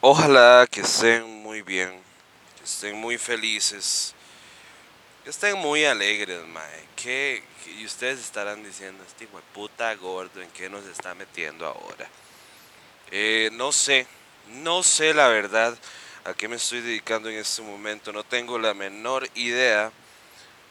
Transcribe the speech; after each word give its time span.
Ojalá 0.00 0.68
que 0.70 0.82
estén 0.82 1.24
muy 1.24 1.60
bien, 1.62 1.90
que 2.56 2.62
estén 2.62 2.96
muy 2.96 3.18
felices, 3.18 4.14
que 5.24 5.30
estén 5.30 5.58
muy 5.58 5.84
alegres, 5.84 6.40
mae. 6.46 7.42
Y 7.66 7.84
ustedes 7.84 8.20
estarán 8.20 8.62
diciendo, 8.62 9.02
este 9.04 9.24
hijo 9.24 9.38
de 9.38 9.42
puta 9.52 9.92
gordo, 9.96 10.40
¿en 10.40 10.48
qué 10.50 10.70
nos 10.70 10.86
está 10.86 11.16
metiendo 11.16 11.66
ahora? 11.66 12.08
Eh, 13.10 13.50
no 13.54 13.72
sé, 13.72 14.06
no 14.62 14.84
sé 14.84 15.14
la 15.14 15.26
verdad 15.26 15.76
a 16.24 16.32
qué 16.32 16.46
me 16.46 16.56
estoy 16.56 16.80
dedicando 16.80 17.28
en 17.28 17.36
este 17.36 17.62
momento. 17.62 18.12
No 18.12 18.22
tengo 18.22 18.56
la 18.56 18.74
menor 18.74 19.28
idea 19.34 19.90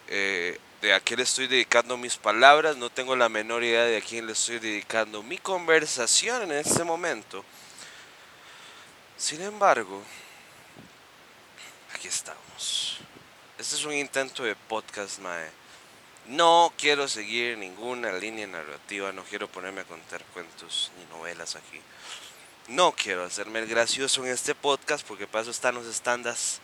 eh, 0.08 0.58
de 0.82 0.94
a 0.94 1.02
qué 1.02 1.18
le 1.18 1.24
estoy 1.24 1.48
dedicando 1.48 1.98
mis 1.98 2.16
palabras. 2.16 2.78
No 2.78 2.90
tengo 2.90 3.14
la 3.18 3.28
menor 3.28 3.66
idea 3.66 3.84
de 3.84 3.98
a 3.98 4.02
quién 4.02 4.26
le 4.26 4.32
estoy 4.32 4.60
dedicando 4.60 5.22
mi 5.22 5.38
conversación 5.38 6.44
en 6.44 6.54
este 6.54 6.86
momento. 6.86 7.44
Sin 9.18 9.42
embargo, 9.42 10.04
aquí 11.96 12.08
estamos. 12.08 13.00
Este 13.58 13.76
es 13.76 13.84
un 13.84 13.94
intento 13.94 14.44
de 14.44 14.56
podcast, 14.56 15.18
Mae. 15.20 15.50
No 16.28 16.72
quiero 16.78 17.08
seguir 17.08 17.58
ninguna 17.58 18.12
línea 18.12 18.46
narrativa, 18.46 19.12
no 19.12 19.24
quiero 19.24 19.48
ponerme 19.48 19.82
a 19.82 19.86
contar 19.86 20.24
cuentos 20.34 20.92
ni 21.00 21.06
novelas 21.06 21.56
aquí. 21.56 21.82
No 22.68 22.92
quiero 22.92 23.24
hacerme 23.24 23.58
el 23.58 23.68
gracioso 23.68 24.24
en 24.24 24.32
este 24.32 24.54
podcast 24.54 25.04
porque 25.08 25.26
para 25.26 25.50
están 25.50 25.74
los 25.74 25.88
estándares. 25.88 26.60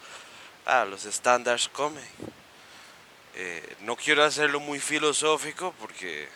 Ah, 0.65 0.85
los 0.85 1.05
estándares 1.05 1.67
come. 1.69 2.01
Eh, 3.33 3.77
no 3.79 3.95
quiero 3.95 4.23
hacerlo 4.23 4.59
muy 4.59 4.79
filosófico 4.79 5.73
porque 5.79 6.29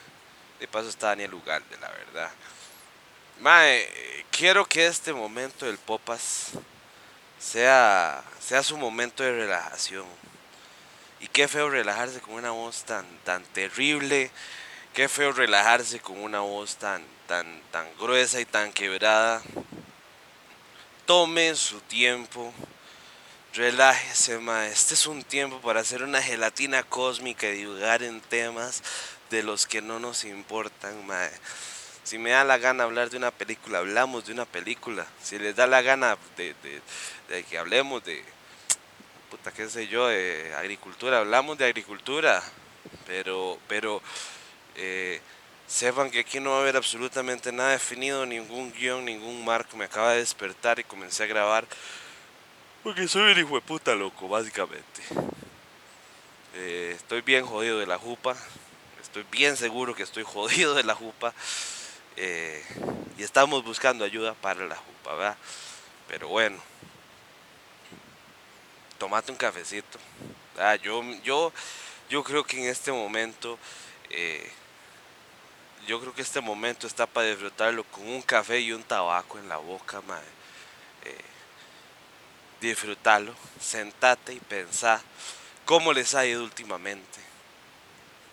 de 0.60 0.68
paso 0.68 0.90
está 0.90 1.08
Daniel 1.10 1.36
Ugalde, 1.36 1.78
la 1.80 1.90
verdad. 1.90 2.32
Mae, 3.40 3.88
quiero 4.32 4.66
que 4.66 4.88
este 4.88 5.14
momento 5.14 5.68
del 5.68 5.78
Popas 5.78 6.54
sea, 7.40 8.24
sea 8.40 8.64
su 8.64 8.78
momento 8.78 9.24
de 9.24 9.32
relajación. 9.32 10.06
Y 11.20 11.28
qué 11.28 11.48
feo 11.48 11.70
relajarse 11.70 12.20
con 12.20 12.34
una 12.34 12.50
voz 12.50 12.84
tan, 12.86 13.06
tan 13.24 13.44
terrible. 13.46 14.32
Qué 14.96 15.08
feo 15.08 15.32
relajarse 15.34 16.00
con 16.00 16.20
una 16.20 16.40
voz 16.40 16.78
tan, 16.78 17.04
tan, 17.28 17.62
tan 17.72 17.88
gruesa 18.00 18.42
y 18.42 18.46
tan 18.46 18.74
quebrada. 18.74 19.44
Tome 21.06 21.54
su 21.54 21.80
tiempo. 21.82 22.52
Relájese, 23.54 24.40
mae. 24.40 24.72
Este 24.72 24.96
es 24.96 25.06
un 25.06 25.24
tiempo 25.24 25.62
para 25.62 25.82
hacer 25.82 26.02
una 26.02 26.24
gelatina 26.24 26.82
cósmica 26.82 27.48
y 27.48 27.58
divagar 27.58 28.02
en 28.02 28.20
temas 28.20 28.82
de 29.30 29.44
los 29.44 29.68
que 29.68 29.84
no 29.84 30.00
nos 30.00 30.24
importan, 30.24 31.06
mae. 31.06 31.30
Si 32.08 32.18
me 32.18 32.30
da 32.30 32.46
la 32.46 32.58
gana 32.58 32.86
hablar 32.86 33.10
de 33.10 33.18
una 33.18 33.32
película, 33.32 33.80
hablamos 33.80 34.26
de 34.26 34.32
una 34.32 34.46
película. 34.46 35.06
Si 35.22 35.38
les 35.38 35.58
da 35.58 35.68
la 35.68 35.82
gana 35.82 36.18
de, 36.38 36.56
que 37.50 37.58
hablemos 37.58 38.02
de, 38.06 38.24
puta, 39.30 39.52
qué 39.52 39.68
sé 39.70 39.90
yo, 39.90 40.08
de 40.08 40.56
agricultura, 40.56 41.18
hablamos 41.18 41.58
de 41.58 41.66
agricultura. 41.66 42.42
Pero, 43.06 43.60
pero, 43.68 44.02
eh, 44.78 45.20
sepan 45.68 46.10
que 46.10 46.20
aquí 46.22 46.40
no 46.40 46.52
va 46.52 46.60
a 46.60 46.62
haber 46.62 46.78
absolutamente 46.78 47.52
nada 47.52 47.72
definido, 47.72 48.26
ningún 48.26 48.72
guion, 48.72 49.04
ningún 49.04 49.44
marco. 49.44 49.76
Me 49.76 49.84
acaba 49.84 50.14
de 50.14 50.20
despertar 50.20 50.80
y 50.80 50.86
comencé 50.86 51.24
a 51.24 51.28
grabar. 51.28 51.66
Porque 52.84 53.10
soy 53.10 53.34
el 53.34 53.40
hijo 53.40 53.56
de 53.56 53.62
puta 53.62 53.94
loco, 53.96 54.30
básicamente. 54.30 55.02
Eh, 56.56 56.94
estoy 56.96 57.20
bien 57.20 57.46
jodido 57.46 57.80
de 57.80 57.86
la 57.86 57.98
jupa. 57.98 58.38
Estoy 59.02 59.26
bien 59.30 59.58
seguro 59.58 59.94
que 59.94 60.04
estoy 60.04 60.24
jodido 60.26 60.74
de 60.74 60.86
la 60.86 60.96
jupa. 60.96 61.34
Eh, 62.20 62.64
y 63.16 63.22
estamos 63.24 63.64
buscando 63.64 64.04
ayuda 64.04 64.34
para 64.34 64.66
la 64.66 64.76
jupa, 64.76 65.14
¿verdad? 65.14 65.38
Pero 66.08 66.28
bueno, 66.30 66.58
tomate 68.98 69.32
un 69.32 69.38
cafecito. 69.38 70.00
Yo, 70.82 71.04
yo, 71.24 71.54
yo 72.10 72.24
creo 72.24 72.44
que 72.44 72.58
en 72.58 72.70
este 72.70 72.92
momento, 72.92 73.60
eh, 74.10 74.52
yo 75.86 76.02
creo 76.02 76.14
que 76.16 76.24
este 76.24 76.42
momento 76.42 76.88
está 76.88 77.06
para 77.06 77.28
disfrutarlo 77.28 77.84
con 77.84 78.08
un 78.08 78.24
café 78.24 78.60
y 78.62 78.72
un 78.72 78.82
tabaco 78.82 79.38
en 79.38 79.48
la 79.48 79.58
boca, 79.58 80.02
madre. 80.02 80.26
Eh, 81.06 81.22
disfrutarlo, 82.62 83.36
sentate 83.60 84.34
y 84.34 84.40
pensá 84.40 85.04
cómo 85.66 85.94
les 85.94 86.16
ha 86.16 86.26
ido 86.26 86.44
últimamente, 86.44 87.20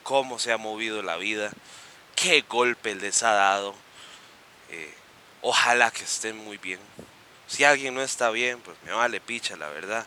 cómo 0.03 0.39
se 0.39 0.53
ha 0.53 0.57
movido 0.57 1.03
la 1.03 1.17
vida 1.17 1.53
qué 2.15 2.45
golpe 2.49 2.95
les 2.95 3.23
ha 3.23 3.33
dado. 3.33 3.75
Eh, 4.71 4.95
ojalá 5.43 5.91
que 5.91 6.05
estén 6.05 6.37
muy 6.37 6.59
bien. 6.59 6.81
Si 7.47 7.65
alguien 7.65 7.95
no 7.95 8.03
está 8.03 8.31
bien, 8.31 8.61
pues 8.61 8.77
me 8.85 8.93
vale 8.93 9.21
picha, 9.21 9.57
la 9.57 9.69
verdad. 9.69 10.07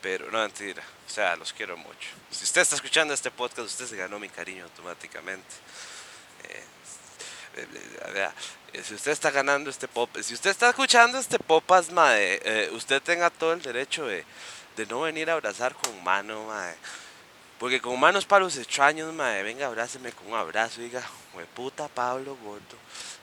Pero 0.00 0.30
no 0.30 0.38
mentira. 0.38 0.82
O 1.06 1.10
sea, 1.10 1.36
los 1.36 1.52
quiero 1.52 1.76
mucho. 1.76 2.08
Si 2.30 2.44
usted 2.44 2.62
está 2.62 2.76
escuchando 2.76 3.12
este 3.12 3.30
podcast, 3.30 3.68
usted 3.68 3.86
se 3.86 3.96
ganó 3.96 4.18
mi 4.18 4.28
cariño 4.28 4.64
automáticamente. 4.64 5.54
Eh, 6.48 6.64
eh, 7.56 8.82
si 8.82 8.94
usted 8.94 9.10
está 9.10 9.30
ganando 9.30 9.68
este 9.68 9.88
pop, 9.88 10.08
si 10.22 10.34
usted 10.34 10.50
está 10.50 10.70
escuchando 10.70 11.18
este 11.18 11.38
popas, 11.38 11.90
mae, 11.90 12.70
usted 12.72 13.02
tenga 13.02 13.28
todo 13.28 13.52
el 13.52 13.60
derecho 13.60 14.06
de, 14.06 14.24
de, 14.76 14.86
no 14.86 15.00
venir 15.00 15.28
a 15.28 15.34
abrazar 15.34 15.74
con 15.74 16.02
mano, 16.02 16.46
mae. 16.46 16.76
Porque 17.60 17.78
con 17.78 18.00
manos 18.00 18.24
para 18.24 18.42
los 18.42 18.56
extraños, 18.56 19.12
madre, 19.12 19.42
venga, 19.42 19.66
abráceme 19.66 20.12
con 20.12 20.28
un 20.28 20.34
abrazo 20.34 20.80
diga, 20.80 21.02
puta 21.54 21.88
Pablo 21.88 22.34
Gordo, 22.42 22.78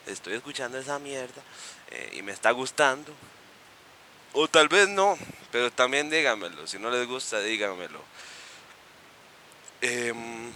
estoy 0.06 0.34
escuchando 0.34 0.78
esa 0.78 1.00
mierda 1.00 1.42
eh, 1.90 2.12
y 2.12 2.22
me 2.22 2.30
está 2.30 2.52
gustando. 2.52 3.12
O 4.32 4.46
tal 4.46 4.68
vez 4.68 4.88
no, 4.88 5.18
pero 5.50 5.72
también 5.72 6.08
dígamelo, 6.08 6.68
si 6.68 6.78
no 6.78 6.88
les 6.88 7.04
gusta, 7.08 7.40
dígamelo. 7.40 8.00
Em, 9.80 10.52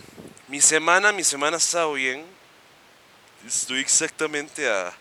mi 0.46 0.60
semana, 0.60 1.10
mi 1.10 1.24
semana 1.24 1.56
ha 1.56 1.58
estado 1.58 1.94
bien. 1.94 2.24
Estoy 3.44 3.80
exactamente 3.80 4.70
a, 4.70 4.94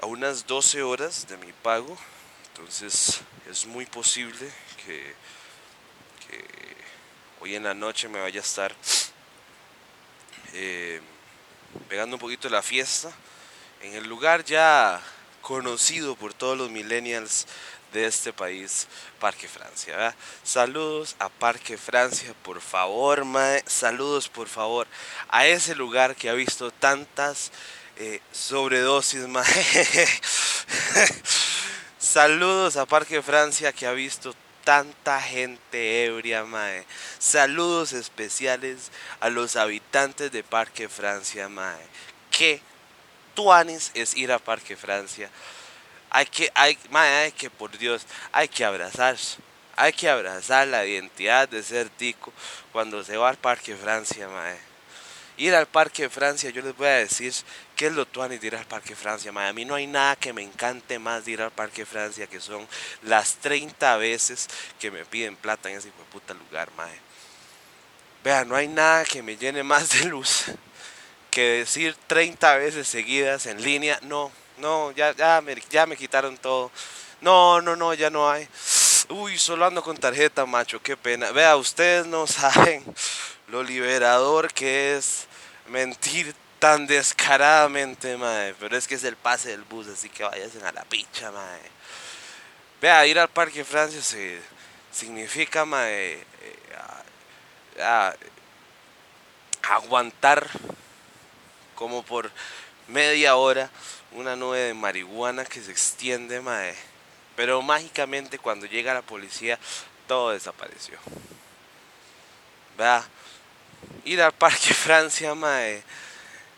a 0.00 0.06
unas 0.06 0.46
12 0.46 0.82
horas 0.82 1.28
de 1.28 1.36
mi 1.36 1.52
pago. 1.52 1.94
Entonces 2.54 3.20
es 3.50 3.66
muy 3.66 3.84
posible 3.84 4.50
que 4.86 5.14
hoy 7.44 7.56
en 7.56 7.64
la 7.64 7.74
noche 7.74 8.08
me 8.08 8.22
vaya 8.22 8.40
a 8.40 8.42
estar 8.42 8.74
eh, 10.54 10.98
pegando 11.90 12.16
un 12.16 12.20
poquito 12.20 12.48
la 12.48 12.62
fiesta 12.62 13.12
en 13.82 13.92
el 13.92 14.08
lugar 14.08 14.46
ya 14.46 14.98
conocido 15.42 16.16
por 16.16 16.32
todos 16.32 16.56
los 16.56 16.70
millennials 16.70 17.46
de 17.92 18.06
este 18.06 18.32
país, 18.32 18.88
Parque 19.20 19.46
Francia. 19.46 20.16
Saludos 20.42 21.16
a 21.18 21.28
Parque 21.28 21.76
Francia, 21.76 22.34
por 22.42 22.62
favor, 22.62 23.26
mae. 23.26 23.62
Saludos, 23.66 24.26
por 24.30 24.48
favor, 24.48 24.86
a 25.28 25.46
ese 25.46 25.74
lugar 25.74 26.16
que 26.16 26.30
ha 26.30 26.32
visto 26.32 26.70
tantas 26.70 27.52
eh, 27.98 28.22
sobredosis, 28.32 29.28
mae. 29.28 29.44
Saludos 31.98 32.78
a 32.78 32.86
Parque 32.86 33.20
Francia 33.20 33.70
que 33.74 33.86
ha 33.86 33.92
visto 33.92 34.34
tanta 34.64 35.20
gente 35.20 36.04
ebria, 36.06 36.44
mae. 36.44 36.84
Saludos 37.18 37.92
especiales 37.92 38.90
a 39.20 39.28
los 39.28 39.56
habitantes 39.56 40.32
de 40.32 40.42
Parque 40.42 40.88
Francia, 40.88 41.48
mae. 41.48 41.86
Que 42.30 42.60
tuanis 43.34 43.90
es 43.94 44.16
ir 44.16 44.32
a 44.32 44.38
Parque 44.38 44.76
Francia. 44.76 45.30
Hay 46.10 46.26
que, 46.26 46.50
hay, 46.54 46.78
mae, 46.90 47.24
hay 47.24 47.32
que, 47.32 47.50
por 47.50 47.76
Dios, 47.76 48.06
hay 48.32 48.48
que 48.48 48.64
abrazar. 48.64 49.16
Hay 49.76 49.92
que 49.92 50.08
abrazar 50.08 50.68
la 50.68 50.86
identidad 50.86 51.48
de 51.48 51.62
ser 51.62 51.88
tico 51.88 52.32
cuando 52.72 53.02
se 53.04 53.16
va 53.16 53.28
al 53.28 53.36
Parque 53.36 53.76
Francia, 53.76 54.28
mae 54.28 54.73
ir 55.36 55.54
al 55.54 55.66
Parque 55.66 56.08
Francia, 56.08 56.50
yo 56.50 56.62
les 56.62 56.76
voy 56.76 56.86
a 56.86 56.96
decir 56.96 57.32
qué 57.76 57.86
es 57.86 57.92
lo 57.92 58.06
tuanis 58.06 58.40
de 58.40 58.46
ir 58.46 58.56
al 58.56 58.66
Parque 58.66 58.94
Francia. 58.94 59.32
A 59.34 59.52
mí 59.52 59.64
no 59.64 59.74
hay 59.74 59.86
nada 59.86 60.16
que 60.16 60.32
me 60.32 60.42
encante 60.42 60.98
más 60.98 61.24
de 61.24 61.32
ir 61.32 61.42
al 61.42 61.50
Parque 61.50 61.84
Francia, 61.86 62.26
que 62.26 62.40
son 62.40 62.66
las 63.02 63.36
30 63.36 63.96
veces 63.96 64.48
que 64.78 64.90
me 64.90 65.04
piden 65.04 65.36
plata 65.36 65.70
en 65.70 65.78
ese 65.78 65.90
puta 66.12 66.34
lugar, 66.34 66.70
mae. 66.76 66.98
Vean, 68.22 68.48
no 68.48 68.56
hay 68.56 68.68
nada 68.68 69.04
que 69.04 69.22
me 69.22 69.36
llene 69.36 69.62
más 69.62 69.90
de 69.90 70.06
luz 70.06 70.44
que 71.30 71.42
decir 71.42 71.96
30 72.06 72.56
veces 72.56 72.88
seguidas 72.88 73.46
en 73.46 73.60
línea. 73.62 73.98
No, 74.02 74.30
no, 74.58 74.92
ya, 74.92 75.14
ya, 75.14 75.40
me, 75.40 75.56
ya 75.68 75.84
me 75.84 75.96
quitaron 75.96 76.38
todo. 76.38 76.70
No, 77.20 77.60
no, 77.60 77.74
no, 77.74 77.92
ya 77.92 78.08
no 78.10 78.30
hay. 78.30 78.48
Uy, 79.10 79.38
solo 79.38 79.66
ando 79.66 79.82
con 79.82 79.98
tarjeta, 79.98 80.46
macho, 80.46 80.80
qué 80.80 80.96
pena. 80.96 81.30
Vea, 81.30 81.56
ustedes 81.56 82.06
no 82.06 82.26
saben 82.26 82.82
lo 83.48 83.62
liberador 83.62 84.50
que 84.52 84.96
es 84.96 85.26
mentir 85.68 86.34
tan 86.58 86.86
descaradamente, 86.86 88.16
mae. 88.16 88.54
Pero 88.54 88.76
es 88.78 88.88
que 88.88 88.94
es 88.94 89.04
el 89.04 89.16
pase 89.16 89.50
del 89.50 89.62
bus, 89.64 89.88
así 89.88 90.08
que 90.08 90.24
vayan 90.24 90.50
a 90.64 90.72
la 90.72 90.84
picha, 90.84 91.30
mae. 91.30 91.60
Vea, 92.80 93.06
ir 93.06 93.18
al 93.18 93.28
Parque 93.28 93.62
Francia 93.62 94.00
se, 94.00 94.40
significa, 94.90 95.66
mae, 95.66 96.14
eh, 96.14 98.12
aguantar 99.68 100.48
como 101.74 102.02
por 102.02 102.30
media 102.88 103.36
hora 103.36 103.68
una 104.12 104.34
nube 104.34 104.60
de 104.60 104.74
marihuana 104.74 105.44
que 105.44 105.60
se 105.60 105.70
extiende, 105.70 106.40
mae, 106.40 106.74
Pero 107.36 107.62
mágicamente 107.62 108.38
cuando 108.38 108.66
llega 108.66 108.94
la 108.94 109.02
policía, 109.02 109.58
todo 110.06 110.30
desapareció. 110.30 110.98
¿Verdad? 112.76 113.04
Ir 114.04 114.22
al 114.22 114.32
Parque 114.32 114.74
Francia, 114.74 115.34
mae, 115.34 115.82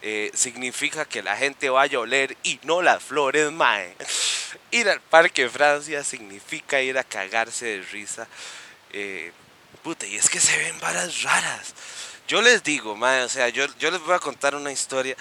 eh, 0.02 0.30
significa 0.34 1.04
que 1.04 1.22
la 1.22 1.36
gente 1.36 1.70
vaya 1.70 1.98
a 1.98 2.02
oler 2.02 2.36
y 2.42 2.60
no 2.62 2.82
las 2.82 3.02
flores, 3.02 3.50
mae. 3.52 3.96
Ir 4.70 4.88
al 4.88 5.00
Parque 5.00 5.48
Francia 5.48 6.02
significa 6.02 6.80
ir 6.80 6.98
a 6.98 7.04
cagarse 7.04 7.66
de 7.66 7.82
risa. 7.82 8.26
Eh, 8.92 9.32
puta, 9.82 10.06
y 10.06 10.16
es 10.16 10.28
que 10.28 10.40
se 10.40 10.56
ven 10.58 10.78
varas 10.80 11.22
raras. 11.22 11.74
Yo 12.26 12.42
les 12.42 12.62
digo, 12.62 12.96
mae, 12.96 13.22
o 13.22 13.28
sea, 13.28 13.48
yo, 13.48 13.66
yo 13.78 13.90
les 13.90 14.00
voy 14.00 14.14
a 14.14 14.18
contar 14.18 14.54
una 14.54 14.72
historia 14.72 15.16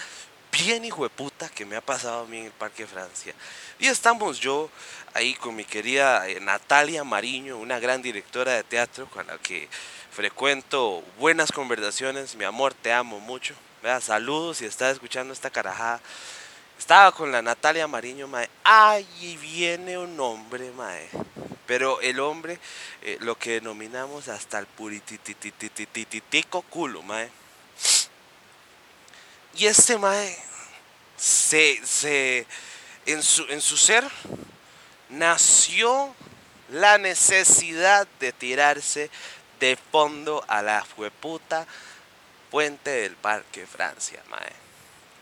bien 0.50 0.84
hijo 0.84 1.04
de 1.04 1.10
puta 1.10 1.48
que 1.48 1.64
me 1.64 1.76
ha 1.76 1.80
pasado 1.80 2.24
a 2.24 2.26
mí 2.26 2.38
en 2.38 2.46
el 2.46 2.52
Parque 2.52 2.86
Francia. 2.86 3.34
Y 3.78 3.86
estamos 3.86 4.40
yo 4.40 4.70
ahí 5.16 5.34
con 5.34 5.56
mi 5.56 5.64
querida 5.64 6.28
eh, 6.28 6.40
Natalia 6.40 7.02
Mariño, 7.02 7.56
una 7.56 7.78
gran 7.78 8.02
directora 8.02 8.52
de 8.52 8.62
teatro 8.62 9.06
con 9.06 9.26
la 9.26 9.38
que 9.38 9.66
frecuento 10.10 11.02
buenas 11.18 11.50
conversaciones. 11.52 12.36
Mi 12.36 12.44
amor, 12.44 12.74
te 12.74 12.92
amo 12.92 13.18
mucho. 13.18 13.54
Vea, 13.82 13.98
saludos 14.02 14.58
si 14.58 14.66
estás 14.66 14.92
escuchando 14.92 15.32
esta 15.32 15.48
carajada. 15.48 16.02
Estaba 16.78 17.12
con 17.12 17.32
la 17.32 17.40
Natalia 17.40 17.86
Mariño, 17.86 18.28
mae. 18.28 18.50
Ahí 18.62 19.38
viene 19.40 19.96
un 19.96 20.20
hombre, 20.20 20.70
mae. 20.72 21.08
Pero 21.66 21.98
el 22.02 22.20
hombre, 22.20 22.58
eh, 23.00 23.16
lo 23.20 23.38
que 23.38 23.52
denominamos 23.52 24.28
hasta 24.28 24.58
el 24.58 24.66
puritititititico 24.66 26.60
culo, 26.60 27.00
mae. 27.00 27.30
Y 29.54 29.64
este 29.64 29.96
mae 29.96 30.36
se, 31.16 31.80
se 31.86 32.46
en, 33.06 33.22
su, 33.22 33.46
en 33.48 33.62
su 33.62 33.78
ser 33.78 34.04
nació 35.18 36.14
la 36.70 36.98
necesidad 36.98 38.06
de 38.20 38.32
tirarse 38.32 39.10
de 39.60 39.76
fondo 39.90 40.44
a 40.48 40.62
la 40.62 40.84
fueputa 40.84 41.66
puente 42.50 42.90
del 42.90 43.16
Parque 43.16 43.66
Francia, 43.66 44.22
mae. 44.28 44.52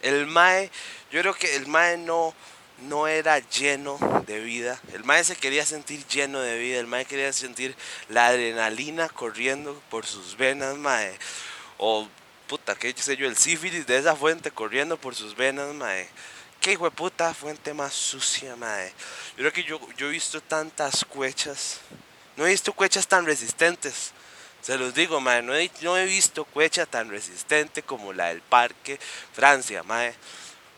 El 0.03 0.27
mae, 0.27 0.71
yo 1.11 1.21
creo 1.21 1.35
que 1.35 1.57
el 1.57 1.67
mae 1.67 1.97
no, 1.97 2.35
no 2.83 3.07
era 3.07 3.39
lleno 3.39 3.99
de 4.27 4.41
vida. 4.41 4.79
El 4.93 5.05
mae 5.05 5.25
se 5.25 5.37
quería 5.37 5.65
sentir 5.65 6.07
lleno 6.09 6.41
de 6.41 6.59
vida. 6.59 6.79
El 6.79 6.87
mae 6.87 7.07
quería 7.07 7.33
sentir 7.33 7.75
la 8.09 8.27
adrenalina 8.27 9.09
corriendo 9.09 9.81
por 9.91 10.05
sus 10.05 10.37
venas, 10.37 10.77
mae. 10.77 11.17
O 11.79 12.07
puta, 12.49 12.75
qué 12.75 12.95
sé 12.97 13.17
yo, 13.17 13.27
el 13.27 13.37
sífilis 13.37 13.87
de 13.87 13.97
esa 13.97 14.15
fuente 14.15 14.51
corriendo 14.51 14.99
por 14.99 15.15
sus 15.15 15.35
venas, 15.35 15.75
mae. 15.75 16.07
Qué 16.65 16.73
hijo 16.73 16.87
de 16.87 16.93
puta 16.93 17.35
fuente 17.35 17.75
más 17.75 17.93
sucia, 17.93 18.57
mae. 18.57 18.89
Yo 19.37 19.37
creo 19.37 19.53
que 19.53 19.65
yo, 19.65 19.79
yo 19.99 20.09
he 20.09 20.13
visto 20.13 20.41
tantas 20.41 21.05
cuechas. 21.05 21.81
No 22.39 22.47
he 22.47 22.53
visto 22.53 22.73
cuechas 22.73 23.07
tan 23.07 23.27
resistentes. 23.27 24.13
Se 24.63 24.79
los 24.79 24.95
digo, 24.95 25.21
mae, 25.21 25.43
no 25.43 25.55
he, 25.55 25.71
no 25.83 25.99
he 25.99 26.07
visto 26.07 26.47
cuecha 26.47 26.87
tan 26.87 27.11
resistente 27.11 27.83
como 27.83 28.15
la 28.15 28.29
del 28.29 28.41
Parque 28.41 28.99
Francia, 29.35 29.83
mae. 29.83 30.15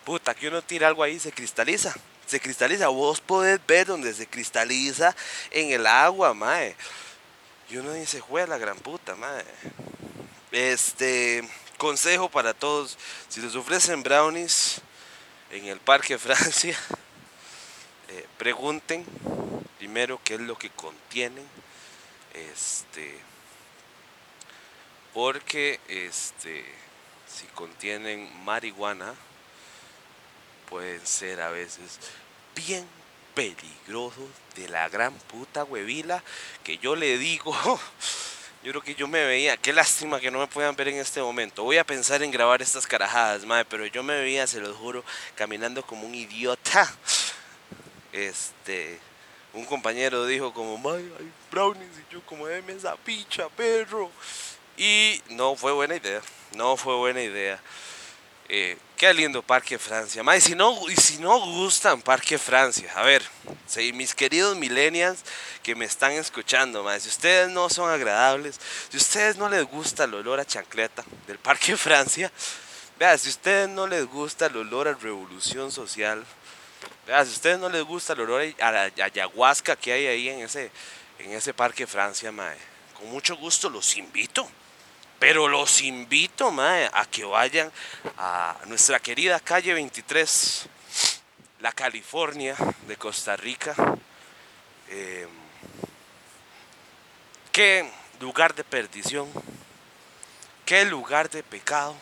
Puta, 0.05 0.35
que 0.35 0.49
uno 0.49 0.61
tira 0.61 0.89
algo 0.89 1.05
ahí 1.05 1.15
y 1.15 1.21
se 1.21 1.31
cristaliza. 1.31 1.95
Se 2.27 2.41
cristaliza. 2.41 2.89
Vos 2.89 3.21
podés 3.21 3.65
ver 3.65 3.87
donde 3.87 4.13
se 4.13 4.27
cristaliza 4.27 5.15
en 5.53 5.71
el 5.71 5.87
agua, 5.87 6.35
mae. 6.35 6.75
Y 7.71 7.77
uno 7.77 7.93
dice, 7.93 8.19
juega 8.19 8.49
la 8.49 8.59
gran 8.59 8.79
puta, 8.81 9.15
mae. 9.15 9.45
Este, 10.51 11.49
consejo 11.79 12.29
para 12.29 12.55
todos. 12.55 12.99
Si 13.29 13.41
les 13.41 13.55
ofrecen 13.55 14.03
brownies 14.03 14.83
en 15.51 15.67
el 15.67 15.79
Parque 15.81 16.19
Francia, 16.19 16.79
eh, 18.09 18.27
pregunten 18.39 19.05
primero 19.79 20.21
qué 20.25 20.35
es 20.35 20.41
lo 20.41 20.57
que 20.57 20.71
contienen. 20.71 21.47
Este 22.35 23.19
porque 25.17 25.81
este 25.89 26.63
si 27.27 27.47
contienen 27.47 28.31
marihuana 28.45 29.15
pueden 30.69 31.05
ser 31.07 31.41
a 31.41 31.49
veces 31.49 31.99
bien 32.55 32.87
peligrosos 33.35 34.29
de 34.57 34.69
la 34.69 34.91
gran 34.91 35.15
puta 35.15 35.65
huevila 35.65 36.23
que 36.65 36.77
yo 36.77 36.97
le 36.97 37.17
digo 37.17 37.55
yo 38.67 38.73
creo 38.73 38.83
que 38.83 38.95
yo 38.97 39.07
me 39.07 39.25
veía 39.25 39.57
qué 39.57 39.73
lástima 39.73 40.19
que 40.19 40.31
no 40.31 40.41
me 40.41 40.49
puedan 40.49 40.75
ver 40.75 40.89
en 40.89 40.97
este 40.97 41.23
momento 41.23 41.63
voy 41.63 41.79
a 41.79 41.85
pensar 41.85 42.23
en 42.25 42.33
grabar 42.33 42.61
estas 42.61 42.85
carajadas 42.85 43.47
madre 43.47 43.65
pero 43.71 43.87
yo 43.87 44.03
me 44.03 44.19
veía 44.19 44.45
se 44.49 44.61
los 44.61 44.77
juro 44.77 45.05
caminando 45.37 45.87
como 45.87 46.05
un 46.05 46.15
idiota 46.15 46.93
este 48.13 48.99
un 49.57 49.65
compañero 49.65 50.27
dijo 50.27 50.53
como, 50.53 50.77
ay, 50.93 51.11
hay 51.19 51.33
brownies 51.51 51.89
y 51.99 52.13
yo 52.13 52.21
como, 52.27 52.47
deme 52.47 52.75
esa 52.75 52.95
picha, 52.97 53.49
perro. 53.49 54.11
Y 54.77 55.23
no 55.31 55.57
fue 55.57 55.73
buena 55.73 55.97
idea, 55.97 56.21
no 56.55 56.77
fue 56.77 56.95
buena 56.97 57.23
idea. 57.23 57.59
Eh, 58.49 58.79
qué 58.97 59.13
lindo 59.13 59.43
Parque 59.43 59.77
Francia. 59.77 60.23
y 60.37 60.41
si 60.41 60.55
no, 60.55 60.89
y 60.89 60.95
si 60.95 61.19
no 61.19 61.39
gustan 61.41 62.01
Parque 62.01 62.39
Francia, 62.39 62.93
a 62.95 63.03
ver, 63.03 63.23
mis 63.95 64.15
queridos 64.15 64.57
millennials 64.57 65.25
que 65.65 65.75
me 65.75 65.85
están 65.85 66.13
escuchando, 66.13 66.89
si 67.01 67.09
ustedes 67.09 67.51
no 67.51 67.69
son 67.69 67.91
agradables, 67.91 68.61
si 68.89 68.99
ustedes 68.99 69.37
no 69.37 69.49
les 69.49 69.65
gusta 69.65 70.05
el 70.05 70.15
olor 70.15 70.39
a 70.39 70.45
chancleta 70.45 71.05
del 71.27 71.39
Parque 71.39 71.77
Francia, 71.77 72.31
vea, 73.01 73.19
si 73.19 73.31
ustedes 73.31 73.69
no 73.69 73.89
les 73.89 74.07
gusta 74.07 74.47
el 74.47 74.57
olor 74.59 74.87
a 74.87 74.95
revolución 74.95 75.73
social, 75.73 76.25
vea, 77.05 77.25
si 77.25 77.33
ustedes 77.33 77.59
no 77.59 77.69
les 77.69 77.83
gusta 77.83 78.13
el 78.13 78.21
olor 78.21 78.55
a 78.61 78.71
la 78.71 78.83
ayahuasca 79.03 79.75
que 79.75 79.93
hay 79.93 80.07
ahí 80.07 80.29
en 80.29 80.41
ese, 80.41 80.71
en 81.19 81.33
ese 81.33 81.53
Parque 81.53 81.89
Francia, 81.89 82.33
con 82.95 83.11
mucho 83.11 83.37
gusto 83.37 83.69
los 83.69 83.97
invito 83.97 84.49
pero 85.19 85.49
los 85.49 85.81
invito, 85.81 86.53
a 86.59 87.07
que 87.11 87.25
vayan 87.25 87.71
a 88.19 88.57
nuestra 88.67 89.01
querida 89.01 89.41
calle 89.41 89.73
23, 89.75 90.69
la 91.61 91.73
California 91.73 92.55
de 92.87 92.97
Costa 92.97 93.37
Rica. 93.37 93.75
Em, 94.89 95.29
qué 97.51 97.91
lugar 98.21 98.55
de 98.55 98.63
perdición, 98.65 99.29
qué 100.65 100.85
lugar 100.85 101.31
de 101.31 101.43
pecado. 101.43 101.97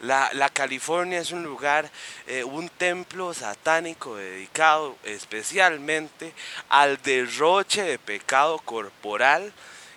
La, 0.00 0.48
California 0.50 1.20
es 1.20 1.30
un 1.30 1.42
lugar, 1.42 1.90
eh, 2.26 2.42
un 2.42 2.70
templo 2.70 3.34
satánico 3.34 4.16
dedicado 4.16 4.96
especialmente 5.04 6.32
al 6.70 7.00
derroche 7.02 7.82
de 7.82 7.98
pecado 7.98 8.58
corporal 8.58 9.52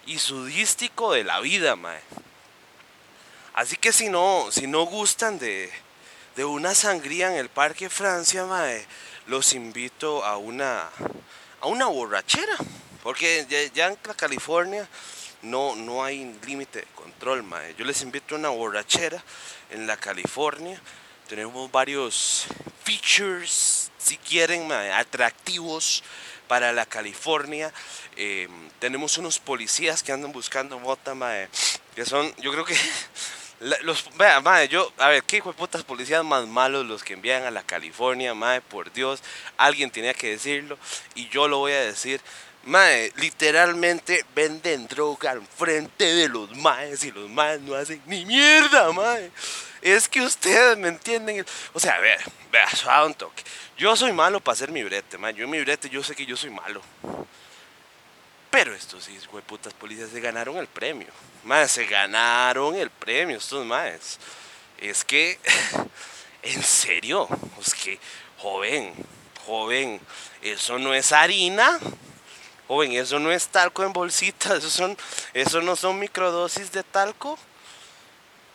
y 0.05 0.19
sudístico 0.19 1.13
de 1.13 1.23
la 1.23 1.39
vida, 1.39 1.75
mae. 1.75 2.01
Así 3.53 3.77
que 3.77 3.93
si 3.93 4.09
no, 4.09 4.47
si 4.51 4.67
no 4.67 4.83
gustan 4.83 5.37
de, 5.39 5.71
una 6.37 6.73
sangría 6.73 7.29
en 7.31 7.37
el 7.37 7.49
Parque 7.49 7.89
Francia, 7.89 8.45
mae, 8.45 8.85
los 9.27 9.53
invito 9.53 10.25
a 10.25 10.37
una, 10.37 10.89
a 11.61 11.67
una 11.67 11.85
borrachera. 11.85 12.55
Porque 13.03 13.45
ya, 13.73 13.87
en 13.87 13.97
la 14.05 14.13
California 14.13 14.87
no, 15.41 15.75
no 15.75 16.03
hay 16.03 16.37
límite 16.45 16.79
de 16.79 16.87
control, 16.95 17.43
mae. 17.43 17.75
Yo 17.75 17.85
les 17.85 18.01
invito 18.01 18.35
a 18.35 18.37
una 18.39 18.49
borrachera 18.49 19.23
en 19.69 19.85
la 19.85 19.97
California. 19.97 20.81
Tenemos 21.27 21.71
varios 21.71 22.45
features, 22.83 23.91
si 23.97 24.17
quieren, 24.17 24.67
mae, 24.67 24.91
atractivos 24.91 26.03
para 26.47 26.71
la 26.71 26.85
California. 26.85 27.71
Eh, 28.15 28.47
tenemos 28.79 29.17
unos 29.17 29.39
policías 29.39 30.03
que 30.03 30.11
andan 30.11 30.31
buscando 30.31 30.79
mota, 30.79 31.15
mae, 31.15 31.49
que 31.95 32.05
son, 32.05 32.33
yo 32.37 32.51
creo 32.51 32.65
que 32.65 32.75
los, 33.83 34.05
vea, 34.17 34.41
mae, 34.41 34.67
yo, 34.67 34.91
a 34.97 35.09
ver, 35.09 35.23
qué 35.23 35.37
hijo 35.37 35.51
de 35.51 35.57
putas 35.57 35.83
policías 35.83 36.23
más 36.23 36.47
malos 36.47 36.85
los 36.85 37.03
que 37.03 37.13
envían 37.13 37.43
a 37.43 37.51
la 37.51 37.63
California, 37.63 38.33
mae, 38.33 38.61
por 38.61 38.91
Dios, 38.93 39.21
alguien 39.57 39.91
tenía 39.91 40.13
que 40.13 40.29
decirlo 40.29 40.77
y 41.15 41.29
yo 41.29 41.47
lo 41.47 41.59
voy 41.59 41.73
a 41.73 41.81
decir. 41.81 42.21
Mae, 42.65 43.11
literalmente 43.17 44.25
venden 44.33 44.87
droga 44.87 45.31
al 45.31 45.45
frente 45.45 46.05
de 46.05 46.29
los 46.29 46.49
maes 46.55 47.03
y 47.03 47.11
los 47.11 47.29
maes 47.29 47.59
no 47.59 47.75
hacen 47.75 48.01
ni 48.05 48.25
mierda, 48.25 48.89
mae. 48.93 49.31
Es 49.81 50.07
que 50.07 50.21
ustedes 50.21 50.77
me 50.77 50.87
entienden. 50.87 51.45
O 51.73 51.79
sea, 51.79 51.99
vea, 51.99 52.19
vea, 52.53 52.69
suave 52.69 53.07
un 53.07 53.13
toque. 53.15 53.43
Yo 53.77 53.93
soy 53.97 54.13
malo 54.13 54.39
para 54.39 54.53
hacer 54.53 54.71
mi 54.71 54.81
brete, 54.81 55.17
mae. 55.17 55.33
Yo 55.33 55.43
en 55.43 55.49
mi 55.49 55.59
brete 55.59 55.89
yo 55.89 56.01
sé 56.01 56.15
que 56.15 56.25
yo 56.25 56.37
soy 56.37 56.51
malo. 56.51 56.81
Pero 58.49 58.73
estos 58.73 59.03
sí, 59.03 59.17
putas 59.45 59.73
policías 59.73 60.11
se 60.11 60.21
ganaron 60.21 60.55
el 60.55 60.67
premio. 60.67 61.09
Mae, 61.43 61.67
se 61.67 61.85
ganaron 61.85 62.75
el 62.75 62.89
premio 62.89 63.39
estos 63.39 63.65
maes. 63.65 64.19
Es 64.77 65.03
que, 65.03 65.37
en 66.43 66.63
serio, 66.63 67.27
es 67.59 67.73
que, 67.73 67.99
joven, 68.37 68.93
joven, 69.45 69.99
eso 70.41 70.79
no 70.79 70.93
es 70.93 71.11
harina 71.11 71.77
Joven, 72.67 72.93
eso 72.93 73.19
no 73.19 73.31
es 73.31 73.47
talco 73.47 73.83
en 73.83 73.93
bolsitas, 73.93 74.51
eso, 74.57 74.69
son, 74.69 74.97
eso 75.33 75.61
no 75.61 75.75
son 75.75 75.99
microdosis 75.99 76.71
de 76.71 76.83
talco. 76.83 77.37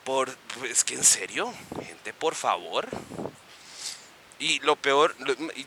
Por, 0.04 0.34
es 0.64 0.84
que 0.84 0.94
en 0.94 1.04
serio, 1.04 1.52
gente, 1.84 2.12
por 2.14 2.34
favor. 2.34 2.88
Y 4.40 4.60
lo 4.60 4.76
peor, 4.76 5.16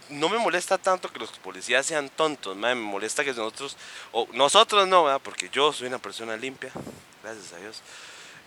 no 0.09 0.29
me 0.29 0.37
molesta 0.37 0.77
tanto 0.77 1.11
que 1.11 1.19
los 1.19 1.31
policías 1.39 1.85
sean 1.85 2.09
tontos, 2.09 2.55
me 2.55 2.73
molesta 2.73 3.23
que 3.23 3.31
nosotros, 3.33 3.75
o 4.13 4.27
nosotros 4.31 4.87
no, 4.87 5.19
porque 5.19 5.49
yo 5.49 5.73
soy 5.73 5.87
una 5.87 5.99
persona 5.99 6.37
limpia, 6.37 6.71
gracias 7.21 7.51
a 7.51 7.57
Dios. 7.57 7.81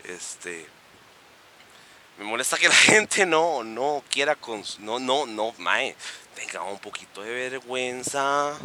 Este, 0.03 0.65
me 2.17 2.25
molesta 2.25 2.57
que 2.57 2.69
la 2.69 2.75
gente 2.91 3.25
no, 3.25 3.63
no 3.63 4.03
quiera, 4.09 4.35
con, 4.35 4.63
no, 4.79 4.97
no, 4.97 5.27
no, 5.27 5.53
mae, 5.59 5.95
tengan 6.33 6.63
un 6.63 6.79
poquito 6.79 7.21
de 7.21 7.31
vergüenza, 7.31 8.57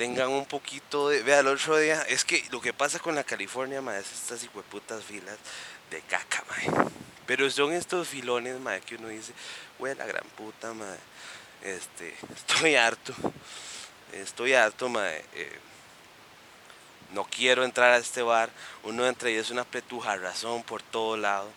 tengan 0.00 0.30
un 0.30 0.46
poquito 0.46 1.10
de, 1.10 1.22
vea, 1.22 1.40
el 1.40 1.46
otro 1.48 1.76
día, 1.76 2.00
es 2.08 2.24
que 2.24 2.42
lo 2.52 2.62
que 2.62 2.72
pasa 2.72 2.98
con 2.98 3.14
la 3.14 3.22
California, 3.22 3.82
mae, 3.82 4.00
es 4.00 4.10
estas 4.10 4.42
hijueputas 4.42 5.04
filas 5.04 5.36
de 5.90 6.00
caca, 6.00 6.42
mae. 6.48 6.86
Pero 7.26 7.50
son 7.50 7.74
estos 7.74 8.08
filones, 8.08 8.58
mae, 8.60 8.80
que 8.80 8.94
uno 8.94 9.08
dice, 9.08 9.34
güey, 9.78 9.94
la 9.96 10.06
gran 10.06 10.24
puta, 10.38 10.72
mae. 10.72 10.96
Este, 11.62 12.14
estoy 12.34 12.76
harto. 12.76 13.12
Estoy 14.14 14.54
harto, 14.54 14.88
mae. 14.88 15.22
Eh, 15.34 15.58
no 17.12 17.24
quiero 17.24 17.62
entrar 17.62 17.92
a 17.92 17.98
este 17.98 18.22
bar. 18.22 18.48
Uno 18.84 19.06
entra 19.06 19.28
y 19.28 19.34
es 19.34 19.50
una 19.50 19.64
pretuja 19.64 20.16
razón 20.16 20.62
por 20.62 20.80
todo 20.80 21.18
lado. 21.18 21.50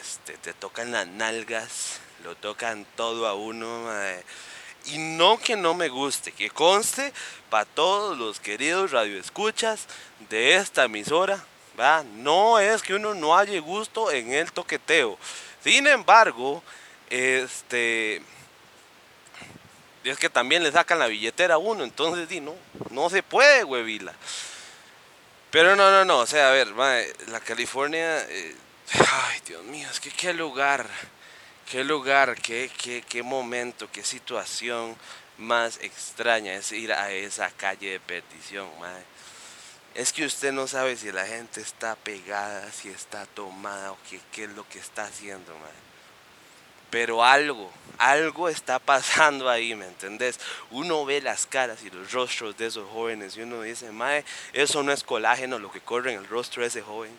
Este, 0.00 0.36
te 0.38 0.52
tocan 0.52 0.92
las 0.92 1.08
nalgas, 1.08 1.98
lo 2.22 2.36
tocan 2.36 2.86
todo 2.94 3.26
a 3.26 3.34
uno, 3.34 3.80
mae. 3.80 4.22
Y 4.86 4.98
no 4.98 5.38
que 5.38 5.56
no 5.56 5.74
me 5.74 5.88
guste, 5.88 6.32
que 6.32 6.50
conste 6.50 7.12
para 7.50 7.64
todos 7.64 8.18
los 8.18 8.40
queridos 8.40 8.90
radioescuchas 8.90 9.86
de 10.28 10.56
esta 10.56 10.84
emisora, 10.84 11.44
no 12.14 12.58
es 12.58 12.82
que 12.82 12.94
uno 12.94 13.14
no 13.14 13.36
haya 13.36 13.58
gusto 13.60 14.10
en 14.10 14.32
el 14.32 14.52
toqueteo. 14.52 15.18
Sin 15.62 15.86
embargo, 15.86 16.62
este 17.10 18.22
es 20.04 20.18
que 20.18 20.28
también 20.28 20.62
le 20.62 20.70
sacan 20.70 20.98
la 20.98 21.06
billetera 21.06 21.54
a 21.54 21.58
uno, 21.58 21.82
entonces 21.82 22.28
di, 22.28 22.40
no, 22.40 22.54
no 22.90 23.08
se 23.08 23.22
puede, 23.22 23.64
huevila. 23.64 24.12
Pero 25.50 25.76
no, 25.76 25.90
no, 25.90 26.04
no, 26.04 26.18
o 26.18 26.26
sea, 26.26 26.48
a 26.48 26.52
ver, 26.52 26.68
la 26.68 27.40
California, 27.40 28.20
eh, 28.28 28.54
ay, 28.92 29.40
Dios 29.46 29.64
mío, 29.64 29.88
es 29.90 30.00
que 30.00 30.10
qué 30.10 30.34
lugar, 30.34 30.86
qué 31.70 31.84
lugar, 31.84 32.40
qué, 32.40 32.70
qué, 32.76 33.02
qué 33.08 33.22
momento, 33.22 33.90
qué 33.90 34.04
situación 34.04 34.96
más 35.38 35.78
extraña 35.82 36.54
es 36.54 36.72
ir 36.72 36.92
a 36.92 37.10
esa 37.10 37.50
calle 37.50 37.92
de 37.92 38.00
perdición, 38.00 38.68
madre. 38.78 39.04
Es 39.94 40.12
que 40.12 40.24
usted 40.24 40.52
no 40.52 40.66
sabe 40.66 40.96
si 40.96 41.12
la 41.12 41.26
gente 41.26 41.60
está 41.60 41.94
pegada, 41.94 42.70
si 42.72 42.88
está 42.88 43.26
tomada 43.26 43.92
o 43.92 43.98
qué, 44.10 44.20
qué 44.32 44.44
es 44.44 44.50
lo 44.50 44.68
que 44.68 44.78
está 44.78 45.04
haciendo, 45.04 45.52
madre. 45.58 45.84
Pero 46.90 47.24
algo, 47.24 47.72
algo 47.98 48.48
está 48.48 48.78
pasando 48.78 49.48
ahí, 49.48 49.74
¿me 49.74 49.86
entendés? 49.86 50.38
Uno 50.70 51.04
ve 51.04 51.20
las 51.20 51.46
caras 51.46 51.82
y 51.82 51.90
los 51.90 52.12
rostros 52.12 52.56
de 52.56 52.66
esos 52.66 52.88
jóvenes 52.90 53.36
y 53.36 53.42
uno 53.42 53.62
dice, 53.62 53.90
mae, 53.90 54.24
eso 54.52 54.82
no 54.82 54.92
es 54.92 55.02
colágeno 55.02 55.58
lo 55.58 55.72
que 55.72 55.80
corre 55.80 56.12
en 56.12 56.18
el 56.18 56.28
rostro 56.28 56.62
de 56.62 56.68
ese 56.68 56.82
joven. 56.82 57.16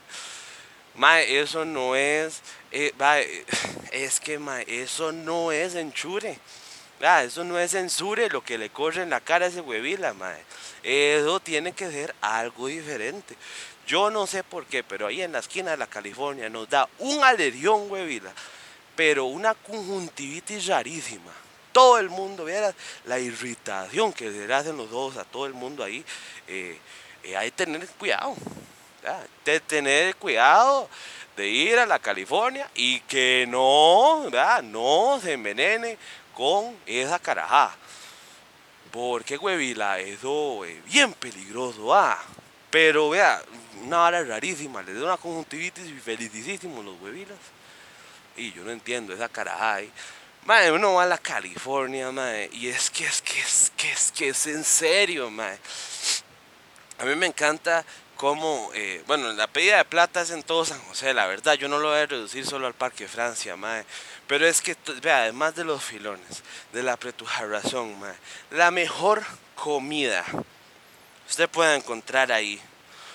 Mae, 0.98 1.40
eso 1.42 1.66
no 1.66 1.96
es, 1.96 2.42
eh, 2.72 2.94
es 3.92 4.20
que 4.20 4.40
mae, 4.40 4.66
eso 4.68 5.12
no 5.12 5.52
es 5.52 5.76
enchure. 5.76 6.40
Ah, 7.02 7.24
eso 7.24 7.44
no 7.44 7.60
es 7.60 7.72
censure 7.72 8.30
lo 8.30 8.42
que 8.42 8.58
le 8.58 8.70
corre 8.70 9.04
en 9.04 9.10
la 9.10 9.20
cara 9.20 9.46
a 9.46 9.50
ese 9.50 9.60
huevila, 9.60 10.14
mae. 10.14 10.42
Eso 10.82 11.42
tiene 11.42 11.74
que 11.74 11.92
ser 11.92 12.16
algo 12.22 12.68
diferente. 12.68 13.36
Yo 13.86 14.10
no 14.10 14.26
sé 14.26 14.44
por 14.44 14.66
qué, 14.66 14.84
pero 14.84 15.08
ahí 15.08 15.22
en 15.22 15.34
la 15.34 15.40
esquina 15.40 15.72
de 15.72 15.78
la 15.78 15.88
California 15.88 16.50
nos 16.50 16.70
da 16.70 16.88
un 17.00 17.24
alerión, 17.24 17.92
huevila, 17.92 18.32
pero 18.96 19.26
una 19.26 19.54
conjuntivitis 19.54 20.68
rarísima. 20.68 21.32
Todo 21.74 22.00
el 22.00 22.10
mundo, 22.10 22.46
viera 22.46 22.74
la 23.04 23.20
irritación 23.20 24.14
que 24.14 24.30
le 24.30 24.54
hacen 24.54 24.78
los 24.78 24.92
ojos 24.94 25.18
a 25.18 25.26
todo 25.26 25.46
el 25.46 25.54
mundo 25.54 25.84
ahí. 25.84 26.06
Eh, 26.48 26.80
eh, 27.24 27.36
hay 27.36 27.52
que 27.52 27.66
tener 27.66 27.86
cuidado, 27.90 28.34
de 29.44 29.60
tener 29.60 30.16
cuidado 30.16 30.90
de 31.36 31.48
ir 31.48 31.78
a 31.78 31.86
la 31.86 32.00
California 32.00 32.70
y 32.76 33.00
que 33.02 33.46
no, 33.48 34.30
no 34.64 35.20
se 35.22 35.34
envenene 35.34 35.98
con 36.34 36.76
esa 36.86 37.20
carajada. 37.20 37.76
Porque 38.92 39.38
huevila, 39.38 40.00
eso 40.00 40.64
es 40.64 40.84
bien 40.86 41.14
peligroso, 41.14 41.94
ah. 41.94 42.18
Pero 42.70 43.10
vea, 43.10 43.42
una 43.84 44.04
hora 44.04 44.24
rarísima, 44.24 44.82
le 44.82 44.94
da 44.94 45.04
una 45.04 45.18
conjuntivitis 45.18 45.86
y 45.86 46.00
felicísimo 46.00 46.82
los 46.82 47.00
huevilas. 47.02 47.38
Y 48.38 48.54
yo 48.54 48.64
no 48.64 48.72
entiendo 48.72 49.14
esa 49.14 49.30
carajada 49.30 49.76
ahí. 49.76 49.92
Madre, 50.46 50.72
uno 50.72 50.94
va 50.94 51.04
a 51.04 51.08
la 51.08 51.18
California, 51.18 52.12
madre, 52.12 52.50
y 52.54 52.68
es 52.68 52.90
que 52.90 53.06
es 53.06 53.22
que 53.22 53.40
es 53.40 53.72
que 53.76 53.92
es 53.92 54.12
que 54.12 54.30
es 54.30 54.48
en 54.48 54.64
serio, 54.64 55.30
madre. 55.30 55.58
A 57.00 57.06
mí 57.06 57.16
me 57.16 57.26
encanta 57.26 57.84
como, 58.26 58.72
eh, 58.74 59.04
bueno, 59.06 59.32
la 59.34 59.46
pedida 59.46 59.78
de 59.78 59.86
plata 59.86 60.22
es 60.22 60.32
en 60.32 60.42
todo 60.42 60.66
San 60.66 60.82
José, 60.86 61.14
la 61.14 61.28
verdad, 61.28 61.54
yo 61.54 61.68
no 61.68 61.78
lo 61.78 61.90
voy 61.90 62.00
a 62.00 62.08
reducir 62.08 62.44
solo 62.44 62.66
al 62.66 62.74
Parque 62.74 63.08
Francia, 63.08 63.56
mae, 63.56 63.86
pero 64.26 64.48
es 64.48 64.64
que, 64.64 64.76
vea, 65.00 65.22
además 65.22 65.54
de 65.54 65.64
los 65.64 65.84
filones, 65.84 66.42
de 66.74 66.82
la 66.82 66.98
razón, 67.48 68.00
mae, 68.00 68.16
la 68.50 68.72
mejor 68.72 69.24
comida 69.54 70.26
usted 71.30 71.48
puede 71.48 71.76
encontrar 71.76 72.32
ahí, 72.32 72.60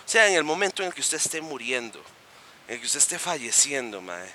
o 0.07 0.09
sea, 0.09 0.29
en 0.29 0.35
el 0.35 0.45
momento 0.45 0.81
en 0.81 0.91
el 0.91 0.95
que 0.95 1.01
usted 1.01 1.17
esté 1.17 1.41
muriendo, 1.41 2.01
en 2.69 2.75
el 2.75 2.81
que 2.81 2.87
usted 2.87 3.01
esté 3.01 3.19
falleciendo, 3.19 4.01
mae, 4.01 4.31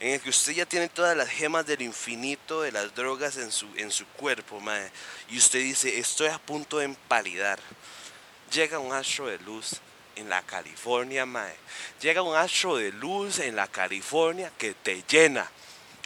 en 0.00 0.14
el 0.14 0.20
que 0.20 0.30
usted 0.30 0.54
ya 0.54 0.66
tiene 0.66 0.88
todas 0.88 1.16
las 1.16 1.28
gemas 1.28 1.66
del 1.66 1.82
infinito 1.82 2.62
de 2.62 2.72
las 2.72 2.92
drogas 2.96 3.36
en 3.36 3.52
su, 3.52 3.68
en 3.76 3.92
su 3.92 4.04
cuerpo, 4.08 4.58
mae, 4.58 4.90
y 5.28 5.38
usted 5.38 5.60
dice, 5.60 6.00
estoy 6.00 6.30
a 6.30 6.38
punto 6.40 6.78
de 6.78 6.86
empalidar, 6.86 7.60
llega 8.50 8.80
un 8.80 8.92
astro 8.92 9.28
de 9.28 9.38
luz 9.38 9.80
en 10.16 10.28
la 10.28 10.42
California, 10.42 11.24
mae. 11.24 11.54
Llega 12.00 12.22
un 12.22 12.34
astro 12.34 12.76
de 12.76 12.90
luz 12.92 13.38
en 13.38 13.54
la 13.54 13.68
California 13.68 14.50
que 14.58 14.74
te 14.74 15.04
llena. 15.08 15.48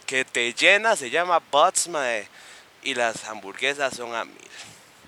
Que 0.05 0.25
te 0.25 0.53
llena, 0.53 0.95
se 0.95 1.09
llama 1.09 1.41
Butts, 1.51 1.87
mae. 1.87 2.27
Y 2.83 2.93
las 2.93 3.23
hamburguesas 3.25 3.95
son 3.95 4.13
a 4.13 4.25
mil. 4.25 4.37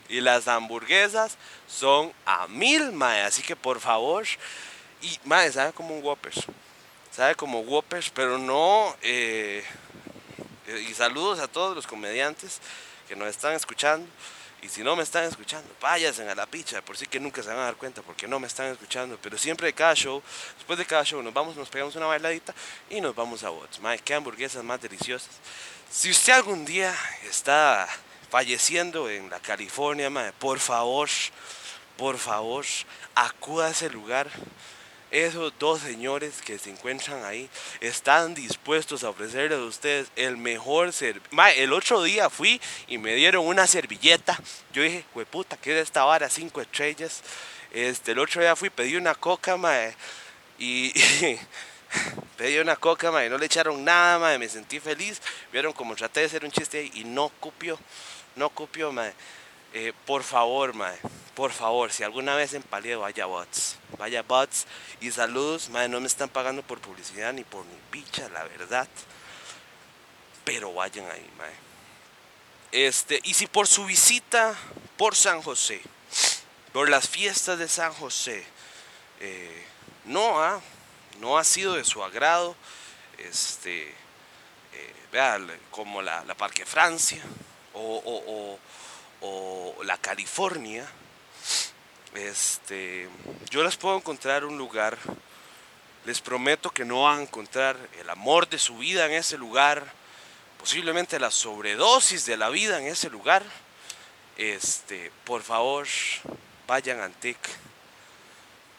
Y 0.09 0.21
las 0.21 0.47
hamburguesas 0.47 1.37
son 1.67 2.13
a 2.25 2.47
mil, 2.47 2.91
mae. 2.91 3.21
Así 3.21 3.43
que 3.43 3.55
por 3.55 3.79
favor. 3.79 4.25
Y, 5.01 5.19
mae, 5.25 5.51
sabe 5.51 5.73
como 5.73 5.95
un 5.95 6.03
Whoppers. 6.03 6.45
Sabe 7.11 7.35
como 7.35 7.59
Whoppers, 7.59 8.09
pero 8.09 8.37
no. 8.37 8.95
Eh, 9.01 9.63
y 10.89 10.93
saludos 10.93 11.39
a 11.39 11.47
todos 11.47 11.75
los 11.75 11.85
comediantes 11.85 12.59
que 13.07 13.15
nos 13.15 13.27
están 13.27 13.53
escuchando. 13.53 14.07
Y 14.63 14.69
si 14.69 14.81
no 14.81 14.95
me 14.95 15.03
están 15.03 15.25
escuchando, 15.25 15.69
váyanse 15.81 16.27
a 16.27 16.33
la 16.33 16.45
picha, 16.45 16.81
por 16.81 16.95
si 16.95 17.05
que 17.05 17.19
nunca 17.19 17.43
se 17.43 17.49
van 17.49 17.59
a 17.59 17.63
dar 17.63 17.75
cuenta 17.75 18.01
porque 18.01 18.29
no 18.29 18.39
me 18.39 18.47
están 18.47 18.67
escuchando. 18.71 19.19
Pero 19.21 19.37
siempre 19.37 19.67
de 19.67 19.73
cada 19.73 19.93
show, 19.93 20.23
después 20.55 20.79
de 20.79 20.85
cada 20.85 21.03
show, 21.03 21.21
nos 21.21 21.33
vamos, 21.33 21.57
nos 21.57 21.67
pegamos 21.67 21.97
una 21.97 22.05
bailadita 22.05 22.55
y 22.89 23.01
nos 23.01 23.13
vamos 23.13 23.43
a 23.43 23.49
Bots. 23.49 23.81
Mae, 23.81 23.99
qué 23.99 24.13
hamburguesas 24.13 24.63
más 24.63 24.81
deliciosas. 24.81 25.31
Si 25.91 26.09
usted 26.09 26.31
algún 26.31 26.63
día 26.63 26.95
está 27.29 27.89
falleciendo 28.29 29.09
en 29.09 29.29
la 29.29 29.41
California, 29.41 30.09
mae, 30.09 30.31
por 30.31 30.59
favor, 30.59 31.09
por 31.97 32.17
favor, 32.17 32.63
acuda 33.15 33.67
a 33.67 33.71
ese 33.71 33.89
lugar 33.89 34.29
esos 35.13 35.53
dos 35.59 35.79
señores 35.79 36.41
que 36.41 36.57
se 36.57 36.71
encuentran 36.71 37.23
ahí 37.23 37.47
están 37.81 38.33
dispuestos 38.33 39.03
a 39.03 39.09
ofrecerles 39.09 39.59
a 39.59 39.63
ustedes 39.63 40.07
el 40.15 40.37
mejor 40.37 40.91
servicio. 40.91 41.29
El 41.55 41.71
otro 41.71 42.01
día 42.01 42.31
fui 42.31 42.59
y 42.87 42.97
me 42.97 43.13
dieron 43.13 43.45
una 43.45 43.67
servilleta. 43.67 44.37
Yo 44.73 44.81
dije, 44.81 45.05
puta, 45.29 45.55
¿qué 45.55 45.77
es 45.77 45.83
esta 45.83 46.03
vara? 46.03 46.29
Cinco 46.29 46.61
estrellas. 46.61 47.21
Este, 47.71 48.13
el 48.13 48.19
otro 48.19 48.41
día 48.41 48.55
fui, 48.55 48.71
pedí 48.71 48.95
una 48.95 49.13
coca, 49.13 49.55
mae, 49.55 49.95
y, 50.57 50.91
pedí 52.37 52.57
una 52.57 52.75
coca, 52.75 53.11
mae, 53.11 53.29
no 53.29 53.37
le 53.37 53.45
echaron 53.45 53.83
nada, 53.83 54.17
mae, 54.17 54.39
me 54.39 54.49
sentí 54.49 54.79
feliz. 54.79 55.21
Vieron 55.51 55.73
como 55.73 55.95
traté 55.95 56.21
de 56.21 56.25
hacer 56.25 56.43
un 56.43 56.51
chiste 56.51 56.79
ahí 56.79 56.91
y 56.95 57.03
no 57.03 57.29
cupió, 57.39 57.79
no 58.35 58.49
cupió, 58.49 58.91
mae. 58.91 59.13
Eh, 59.75 59.91
por 60.05 60.21
favor, 60.21 60.75
mae, 60.75 60.95
por 61.33 61.51
favor, 61.51 61.91
si 61.91 62.03
alguna 62.03 62.35
vez 62.35 62.53
en 62.53 62.61
Paleo 62.61 62.99
vaya 62.99 63.25
bots, 63.25 63.77
vaya 63.97 64.21
bots 64.21 64.67
y 65.01 65.09
saludos, 65.11 65.69
mae, 65.69 65.89
no 65.89 65.99
me 65.99 66.05
están 66.05 66.29
pagando 66.29 66.61
por 66.61 66.79
publicidad 66.79 67.33
ni 67.33 67.43
por 67.43 67.65
mi 67.65 67.75
picha, 67.89 68.29
la 68.29 68.43
verdad. 68.43 68.87
Pero 70.45 70.73
vayan 70.73 71.09
ahí, 71.09 71.27
mae. 71.39 71.53
Este, 72.71 73.19
y 73.23 73.33
si 73.33 73.47
por 73.47 73.67
su 73.67 73.85
visita 73.85 74.55
por 74.95 75.15
San 75.15 75.41
José, 75.41 75.81
por 76.71 76.87
las 76.87 77.09
fiestas 77.09 77.57
de 77.57 77.67
San 77.67 77.93
José, 77.93 78.45
eh, 79.21 79.65
no, 80.05 80.39
ha, 80.39 80.61
no 81.19 81.39
ha 81.39 81.43
sido 81.43 81.73
de 81.73 81.83
su 81.83 82.03
agrado, 82.03 82.55
este, 83.17 83.89
eh, 84.73 85.59
como 85.71 86.03
la, 86.03 86.23
Parque 86.35 86.63
Francia 86.63 87.23
o 87.73 88.59
la 89.83 89.97
California, 89.97 90.85
este, 92.15 93.09
yo 93.49 93.63
les 93.63 93.75
puedo 93.75 93.97
encontrar 93.97 94.45
un 94.45 94.57
lugar. 94.57 94.97
Les 96.05 96.19
prometo 96.19 96.69
que 96.69 96.83
no 96.83 97.03
van 97.03 97.19
a 97.19 97.21
encontrar 97.21 97.77
el 97.99 98.09
amor 98.09 98.49
de 98.49 98.59
su 98.59 98.77
vida 98.77 99.05
en 99.05 99.13
ese 99.13 99.37
lugar, 99.37 99.85
posiblemente 100.59 101.19
la 101.19 101.31
sobredosis 101.31 102.25
de 102.25 102.37
la 102.37 102.49
vida 102.49 102.77
en 102.79 102.87
ese 102.87 103.09
lugar, 103.09 103.43
este, 104.37 105.11
por 105.23 105.43
favor, 105.43 105.87
vayan 106.67 106.99
a 106.99 107.05
Antic. 107.05 107.37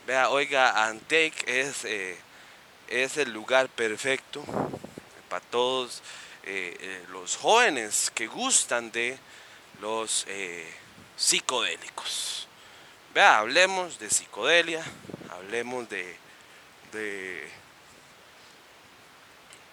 Vea, 0.07 0.29
oiga, 0.31 0.87
Antic 0.87 1.49
es, 1.49 1.85
eh, 1.85 2.19
es 2.89 3.17
el 3.17 3.33
lugar 3.33 3.69
perfecto 3.69 4.45
para 5.29 5.45
todos 5.47 6.03
eh, 6.43 6.77
eh, 6.79 7.05
los 7.11 7.37
jóvenes 7.37 8.13
que 8.15 8.27
gustan 8.27 8.91
de 8.91 9.19
los 9.81 10.27
psicodélicos. 11.17 12.49
Vea, 13.15 13.39
hablemos 13.39 13.99
de 13.99 14.11
psicodelia, 14.11 14.85
hablemos 15.31 15.89
de, 15.89 16.17
de 16.93 17.49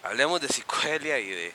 hablemos 0.02 0.40
de 0.40 0.48
psicodelia 0.48 1.18
y 1.18 1.28
de, 1.28 1.54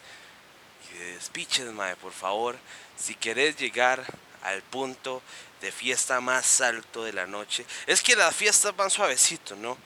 y 0.92 0.98
de 0.98 1.14
despiches, 1.14 1.72
mae, 1.72 1.96
por 1.96 2.12
favor. 2.12 2.58
Si 2.98 3.16
querés 3.16 3.58
llegar 3.58 4.04
al 4.44 4.62
punto 4.64 5.22
de 5.62 5.72
fiesta 5.72 6.20
más 6.20 6.62
alto 6.62 7.04
de 7.04 7.14
la 7.14 7.28
noche, 7.28 7.66
es 7.86 8.02
que 8.02 8.16
las 8.16 8.36
fiestas 8.36 8.76
van 8.76 8.90
suavecito, 8.90 9.56
¿no? 9.56 9.78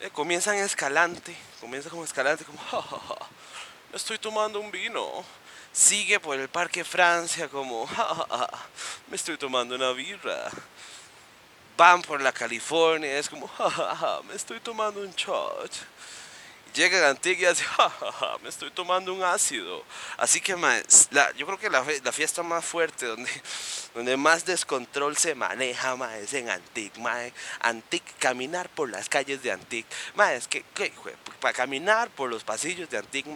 Eh, 0.00 0.10
comienzan 0.10 0.56
escalante, 0.56 1.36
comienza 1.60 1.90
como 1.90 2.04
escalante, 2.04 2.44
como, 2.44 2.60
estoy 3.92 4.18
tomando 4.18 4.58
un 4.58 4.70
vino. 4.70 5.24
Sigue 5.72 6.20
por 6.20 6.38
el 6.38 6.48
Parque 6.48 6.84
Francia 6.84 7.48
como, 7.48 7.88
me 9.08 9.16
estoy 9.16 9.36
tomando 9.38 9.74
una 9.74 9.92
birra 9.92 10.50
van 11.76 12.02
por 12.02 12.20
la 12.20 12.32
California, 12.32 13.18
es 13.18 13.28
como, 13.28 13.50
me 14.28 14.34
estoy 14.34 14.60
tomando 14.60 15.00
un 15.00 15.10
shot. 15.12 15.72
Llega 16.74 17.06
a 17.06 17.10
Antigua 17.10 17.50
y 17.50 17.52
dice, 17.52 17.66
me 18.42 18.48
estoy 18.48 18.70
tomando 18.70 19.12
un 19.12 19.22
ácido. 19.22 19.84
Así 20.16 20.40
que 20.40 20.52
yo 21.36 21.46
creo 21.46 21.58
que 21.58 21.68
la, 21.68 22.12
fiesta 22.12 22.42
más 22.42 22.64
fuerte, 22.64 23.06
donde, 23.06 23.30
donde 23.94 24.16
más 24.16 24.46
descontrol 24.46 25.16
se 25.18 25.34
maneja, 25.34 25.94
es 26.18 26.32
en 26.32 26.48
Antic, 26.48 26.94
Antic, 27.60 28.02
caminar 28.18 28.70
por 28.70 28.88
las 28.88 29.10
calles 29.10 29.42
de 29.42 29.52
Antic. 29.52 29.84
es 30.34 30.48
que, 30.48 30.64
para 31.40 31.52
caminar 31.52 32.08
por 32.10 32.30
los 32.30 32.42
pasillos 32.42 32.88
de 32.88 32.98
Antic, 32.98 33.26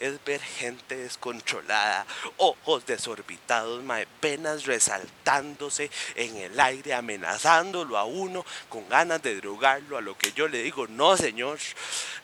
es 0.00 0.24
ver 0.24 0.40
gente 0.40 0.96
descontrolada, 0.96 2.06
ojos 2.38 2.86
desorbitados, 2.86 3.82
venas 4.22 4.64
resaltándose 4.64 5.90
en 6.14 6.36
el 6.38 6.58
aire, 6.58 6.94
amenazándolo 6.94 7.98
a 7.98 8.04
uno 8.04 8.46
con 8.70 8.88
ganas 8.88 9.20
de 9.22 9.36
drogarlo, 9.36 9.98
a 9.98 10.00
lo 10.00 10.16
que 10.16 10.32
yo 10.32 10.48
le 10.48 10.62
digo, 10.62 10.86
no 10.86 11.16
señor, 11.18 11.58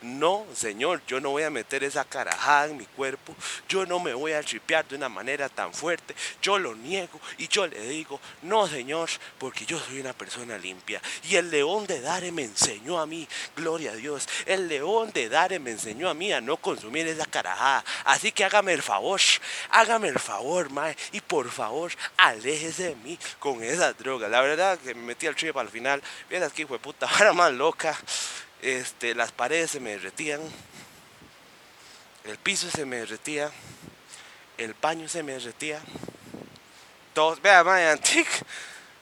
no 0.00 0.46
señor, 0.56 1.02
yo 1.06 1.20
no 1.20 1.30
voy 1.30 1.42
a 1.42 1.50
meter 1.50 1.84
esa 1.84 2.04
carajada 2.04 2.66
en 2.66 2.76
mi 2.76 2.86
cuerpo, 2.86 3.34
yo 3.68 3.86
no 3.86 4.00
me 4.00 4.14
voy 4.14 4.32
a 4.32 4.42
tripear 4.42 4.86
de 4.86 4.96
una 4.96 5.08
manera 5.08 5.48
tan 5.48 5.72
fuerte, 5.72 6.14
yo 6.42 6.58
lo 6.58 6.74
niego 6.74 7.20
y 7.38 7.48
yo 7.48 7.66
le 7.66 7.80
digo, 7.88 8.20
no 8.42 8.66
señor, 8.66 9.10
porque 9.38 9.66
yo 9.66 9.78
soy 9.78 10.00
una 10.00 10.12
persona 10.12 10.58
limpia. 10.58 11.00
Y 11.28 11.36
el 11.36 11.50
león 11.50 11.86
de 11.86 12.00
Dare 12.00 12.32
me 12.32 12.44
enseñó 12.44 13.00
a 13.00 13.06
mí, 13.06 13.26
gloria 13.56 13.92
a 13.92 13.96
Dios, 13.96 14.28
el 14.46 14.68
león 14.68 15.10
de 15.12 15.28
Dare 15.28 15.58
me 15.58 15.72
enseñó 15.72 16.08
a 16.08 16.14
mí 16.14 16.32
a 16.32 16.40
no 16.40 16.56
consumir 16.56 17.06
esa 17.06 17.26
carajada. 17.26 17.84
Así 18.04 18.32
que 18.32 18.44
hágame 18.44 18.72
el 18.72 18.82
favor, 18.82 19.20
hágame 19.70 20.08
el 20.08 20.18
favor, 20.18 20.70
mae, 20.70 20.96
y 21.12 21.20
por 21.20 21.50
favor, 21.50 21.92
aléjese 22.16 22.88
de 22.88 22.96
mí 22.96 23.18
con 23.38 23.62
esa 23.62 23.92
droga. 23.92 24.28
La 24.28 24.40
verdad 24.40 24.78
que 24.78 24.94
me 24.94 25.02
metí 25.02 25.26
al 25.26 25.36
trip 25.36 25.56
al 25.56 25.68
final, 25.68 26.02
vieras 26.28 26.52
que 26.52 26.64
de 26.64 26.78
puta, 26.78 27.06
ahora 27.12 27.32
más 27.32 27.52
loca. 27.52 27.96
Este, 28.64 29.14
las 29.14 29.30
paredes 29.30 29.72
se 29.72 29.78
me 29.78 29.90
derretían, 29.90 30.40
el 32.24 32.38
piso 32.38 32.70
se 32.70 32.86
me 32.86 32.96
derretía, 32.96 33.52
el 34.56 34.72
baño 34.72 35.06
se 35.06 35.22
me 35.22 35.32
derretía. 35.32 35.82
Todos, 37.12 37.42
vea, 37.42 37.62
mae, 37.62 37.86
Antic, 37.90 38.26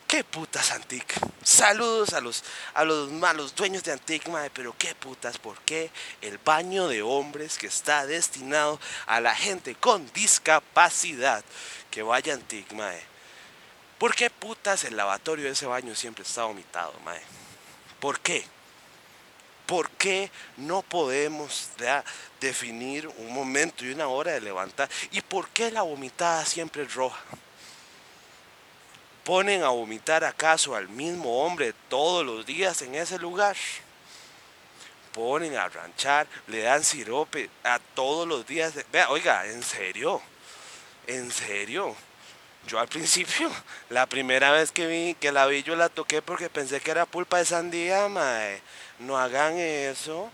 qué 0.09 0.25
putas 0.25 0.73
Antic. 0.73 1.15
Saludos 1.45 2.13
a 2.13 2.21
los, 2.21 2.43
a 2.75 2.83
los 2.83 3.13
malos 3.13 3.55
dueños 3.55 3.85
de 3.85 3.93
Antic, 3.93 4.27
mae, 4.31 4.51
pero 4.51 4.75
qué 4.77 4.97
putas, 4.97 5.39
¿por 5.39 5.61
qué 5.61 5.93
el 6.23 6.39
baño 6.39 6.89
de 6.89 7.03
hombres 7.03 7.57
que 7.57 7.69
está 7.69 8.05
destinado 8.05 8.81
a 9.07 9.21
la 9.21 9.37
gente 9.37 9.77
con 9.77 10.13
discapacidad 10.13 11.45
que 11.89 12.03
vaya 12.03 12.33
a 12.33 12.37
Antic? 12.37 12.67
¿Por 13.97 14.17
qué 14.17 14.29
putas 14.29 14.83
el 14.83 14.97
lavatorio 14.97 15.45
de 15.45 15.53
ese 15.53 15.67
baño 15.67 15.95
siempre 15.95 16.25
está 16.25 16.43
vomitado, 16.47 16.99
mae? 17.05 17.23
¿Por 18.01 18.19
qué? 18.19 18.45
¿Por 19.73 19.89
qué 19.93 20.31
no 20.59 20.83
podemos 20.83 21.71
definir 22.43 23.09
un 23.09 23.33
momento 23.33 23.87
y 23.87 23.93
una 23.93 24.07
hora 24.07 24.33
de 24.33 24.43
levantar? 24.43 24.87
¿Y 25.13 25.23
por 25.23 25.49
qué 25.49 25.71
la 25.71 25.81
vomitada 25.81 26.45
siempre 26.45 26.83
es 26.83 26.93
roja? 26.93 27.19
¿Ponen 29.25 29.63
a 29.63 29.71
vomitar 29.71 30.25
acaso 30.25 30.77
al 30.77 30.91
mismo 30.91 31.43
hombre 31.43 31.73
todos 31.89 32.23
los 32.23 32.45
días 32.45 32.83
en 32.83 32.95
ese 32.97 33.19
lugar? 33.19 33.57
Ponen 35.15 35.57
a 35.57 35.71
ranchar, 35.71 36.27
le 36.49 36.61
dan 36.61 36.85
sirope 36.85 37.49
a 37.65 37.79
todos 37.95 38.29
los 38.29 38.47
días. 38.47 38.75
Vea, 38.93 39.09
oiga, 39.09 39.47
en 39.47 39.63
serio, 39.63 40.21
en 41.07 41.31
serio. 41.31 41.97
Yo 42.67 42.79
al 42.79 42.89
principio, 42.89 43.51
la 43.89 44.05
primera 44.05 44.51
vez 44.51 44.71
que 44.71 44.87
vi 44.87 45.15
que 45.15 45.33
la 45.33 45.47
vi, 45.47 45.63
yo 45.63 45.77
la 45.77 45.89
toqué 45.89 46.21
porque 46.21 46.51
pensé 46.51 46.79
que 46.83 46.91
era 46.91 47.07
pulpa 47.07 47.39
de 47.39 47.47
sandía, 47.47 48.07
mae 48.09 48.61
no 48.99 49.19
hagan 49.19 49.59
eso. 49.59 50.31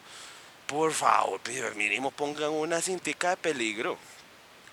Por 0.67 0.93
favor, 0.93 1.41
mínimo 1.77 2.11
pongan 2.11 2.51
una 2.51 2.81
cintica 2.81 3.31
de 3.31 3.37
peligro. 3.39 3.97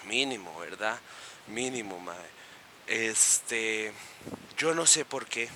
Mínimo, 0.05 0.57
¿verdad? 0.59 0.99
Mínimo, 1.47 1.99
mae. 1.99 2.15
Este, 2.87 3.93
yo 4.57 4.73
no 4.75 4.85
sé 4.85 5.05
por 5.05 5.25
qué. 5.25 5.49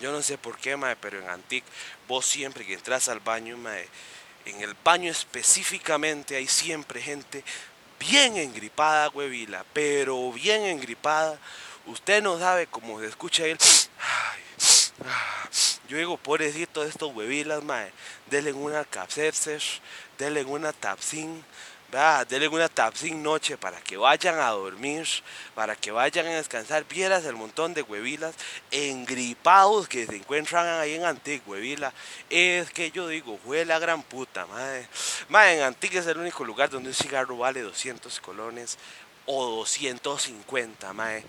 Yo 0.00 0.12
no 0.12 0.22
sé 0.22 0.38
por 0.38 0.58
qué, 0.58 0.76
mae, 0.76 0.96
pero 0.96 1.20
en 1.20 1.28
Antic, 1.28 1.64
vos 2.06 2.26
siempre 2.26 2.64
que 2.64 2.74
entras 2.74 3.08
al 3.08 3.20
baño, 3.20 3.56
mae, 3.56 3.88
en 4.46 4.60
el 4.60 4.74
baño 4.84 5.10
específicamente 5.10 6.36
hay 6.36 6.46
siempre 6.46 7.02
gente 7.02 7.42
bien 7.98 8.36
engripada, 8.36 9.08
huevila, 9.08 9.64
pero 9.72 10.32
bien 10.32 10.62
engripada. 10.62 11.38
Usted 11.86 12.22
no 12.22 12.38
sabe 12.38 12.66
cómo 12.66 13.00
se 13.00 13.06
escucha 13.06 13.44
él. 13.44 13.58
yo 15.88 15.98
digo, 15.98 16.16
pobrecito 16.16 16.82
de 16.82 16.88
estos 16.88 17.14
huevilas, 17.14 17.62
mae. 17.62 17.92
Denle 18.30 18.52
una 18.52 18.84
capsercer, 18.84 19.62
denle 20.18 20.44
una 20.44 20.72
tapsin, 20.72 21.44
denle 22.28 22.48
una 22.48 22.68
tapsin 22.68 23.22
noche 23.22 23.56
para 23.56 23.80
que 23.80 23.96
vayan 23.96 24.38
a 24.38 24.50
dormir, 24.50 25.06
para 25.54 25.76
que 25.76 25.92
vayan 25.92 26.26
a 26.26 26.36
descansar. 26.36 26.84
Vieras 26.88 27.24
el 27.24 27.36
montón 27.36 27.74
de 27.74 27.82
huevilas 27.82 28.34
engripados 28.70 29.88
que 29.88 30.06
se 30.06 30.16
encuentran 30.16 30.66
ahí 30.80 30.94
en 30.94 31.04
Antigua, 31.04 31.56
huevila. 31.56 31.92
Es 32.28 32.70
que 32.70 32.90
yo 32.90 33.08
digo, 33.08 33.38
fue 33.44 33.64
la 33.64 33.78
gran 33.78 34.02
puta, 34.02 34.46
madre. 34.46 34.88
Mae, 35.28 35.58
en 35.58 35.62
Antigua 35.62 36.00
es 36.00 36.06
el 36.06 36.18
único 36.18 36.44
lugar 36.44 36.70
donde 36.70 36.88
un 36.88 36.94
cigarro 36.94 37.36
vale 37.38 37.62
200 37.62 38.18
colones 38.20 38.78
o 39.26 39.44
250, 39.56 40.92
mae. 40.92 41.24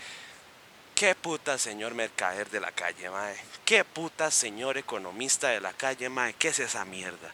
Qué 0.97 1.13
puta 1.13 1.59
señor 1.59 1.93
mercader 1.93 2.49
de 2.49 2.59
la 2.59 2.71
calle, 2.71 3.11
mae. 3.11 3.37
Qué 3.65 3.83
puta 3.83 4.31
señor 4.31 4.79
economista 4.79 5.49
de 5.49 5.61
la 5.61 5.71
calle, 5.71 6.09
mae. 6.09 6.33
¿Qué 6.33 6.47
es 6.47 6.57
esa 6.57 6.85
mierda? 6.85 7.31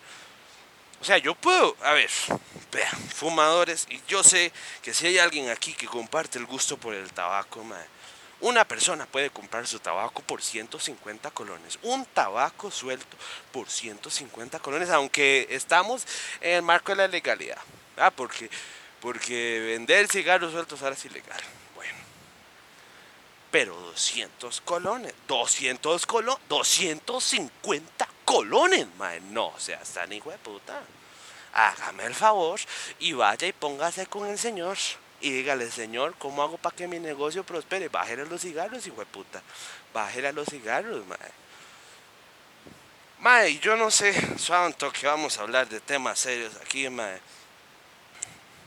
O 1.00 1.06
sea, 1.06 1.18
yo 1.18 1.34
puedo, 1.34 1.74
a 1.82 1.94
ver, 1.94 2.10
fumadores, 3.16 3.88
y 3.90 4.02
yo 4.06 4.22
sé 4.22 4.52
que 4.82 4.94
si 4.94 5.08
hay 5.08 5.18
alguien 5.18 5.50
aquí 5.50 5.74
que 5.74 5.86
comparte 5.86 6.40
el 6.40 6.46
gusto 6.46 6.76
por 6.76 6.94
el 6.94 7.10
tabaco, 7.14 7.64
mae, 7.64 7.86
una 8.42 8.68
persona 8.68 9.06
puede 9.06 9.30
comprar 9.30 9.66
su 9.66 9.80
tabaco 9.80 10.22
por 10.24 10.42
150 10.42 11.32
colones. 11.32 11.80
Un 11.84 12.06
tabaco 12.06 12.70
suelto 12.70 13.16
por 13.54 13.70
150 13.70 14.60
colones, 14.60 14.90
aunque 14.90 15.48
estamos 15.50 16.06
en 16.42 16.56
el 16.56 16.64
marco 16.64 16.92
de 16.92 16.98
la 16.98 17.08
legalidad. 17.08 17.62
Ah, 17.96 18.12
porque, 18.12 18.50
porque 19.00 19.62
vender 19.68 20.10
cigarros 20.10 20.52
sueltos 20.52 20.82
ahora 20.82 20.96
es 20.96 21.06
ilegal 21.06 21.42
pero 23.54 23.76
200 23.76 24.62
colones, 24.62 25.14
200 25.28 26.08
colones, 26.08 26.44
250 26.50 28.10
colones, 28.26 28.88
mae. 28.98 29.22
No, 29.22 29.50
o 29.50 29.60
sea, 29.60 29.80
están 29.80 30.12
hijo 30.12 30.32
de 30.32 30.40
puta. 30.40 30.82
Hágame 31.54 32.06
el 32.06 32.16
favor 32.16 32.60
y 32.98 33.14
vaya 33.14 33.48
y 33.48 33.54
póngase 33.54 34.08
con 34.08 34.28
el 34.28 34.40
Señor. 34.40 34.76
Y 35.22 35.30
dígale, 35.30 35.70
Señor, 35.70 36.16
¿cómo 36.18 36.42
hago 36.42 36.58
para 36.58 36.76
que 36.76 36.88
mi 36.88 36.98
negocio 36.98 37.44
prospere? 37.44 37.90
Bájale 37.90 38.26
los 38.26 38.42
cigarros, 38.42 38.88
hijo 38.88 39.02
de 39.02 39.06
puta. 39.06 39.44
Bájale 39.94 40.30
a 40.30 40.32
los 40.32 40.48
cigarros, 40.48 41.06
mae. 41.06 41.20
Mae, 43.20 43.60
yo 43.60 43.78
no 43.78 43.92
sé, 43.92 44.40
suanto 44.40 44.92
que 44.92 45.06
vamos 45.06 45.38
a 45.38 45.44
hablar 45.44 45.70
de 45.70 45.80
temas 45.80 46.18
serios 46.18 46.56
aquí, 46.56 46.90
mae. 46.90 47.22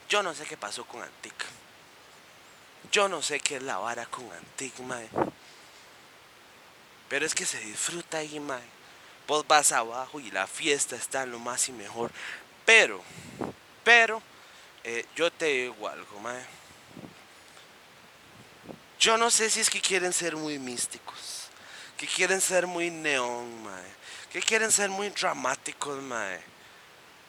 Yo 0.08 0.22
no 0.22 0.32
sé 0.32 0.44
qué 0.44 0.56
pasó 0.56 0.84
con 0.84 1.02
Antica. 1.02 1.46
Yo 2.96 3.10
no 3.10 3.20
sé 3.20 3.40
qué 3.40 3.56
es 3.56 3.62
la 3.62 3.76
vara 3.76 4.06
con 4.06 4.24
Antigma. 4.32 4.98
Pero 7.10 7.26
es 7.26 7.34
que 7.34 7.44
se 7.44 7.60
disfruta 7.60 8.16
ahí, 8.16 8.40
mae. 8.40 8.62
Vos 9.28 9.46
vas 9.46 9.70
abajo 9.72 10.18
y 10.18 10.30
la 10.30 10.46
fiesta 10.46 10.96
está 10.96 11.26
lo 11.26 11.38
más 11.38 11.68
y 11.68 11.72
mejor. 11.72 12.10
Pero, 12.64 13.02
pero, 13.84 14.22
eh, 14.82 15.04
yo 15.14 15.30
te 15.30 15.44
digo 15.44 15.86
algo, 15.86 16.20
mae. 16.20 16.42
Yo 18.98 19.18
no 19.18 19.30
sé 19.30 19.50
si 19.50 19.60
es 19.60 19.68
que 19.68 19.82
quieren 19.82 20.14
ser 20.14 20.34
muy 20.34 20.58
místicos, 20.58 21.48
que 21.98 22.06
quieren 22.06 22.40
ser 22.40 22.66
muy 22.66 22.88
neón, 22.88 23.62
mae, 23.62 23.90
que 24.32 24.40
quieren 24.40 24.72
ser 24.72 24.88
muy 24.88 25.10
dramáticos, 25.10 26.00
mae. 26.02 26.40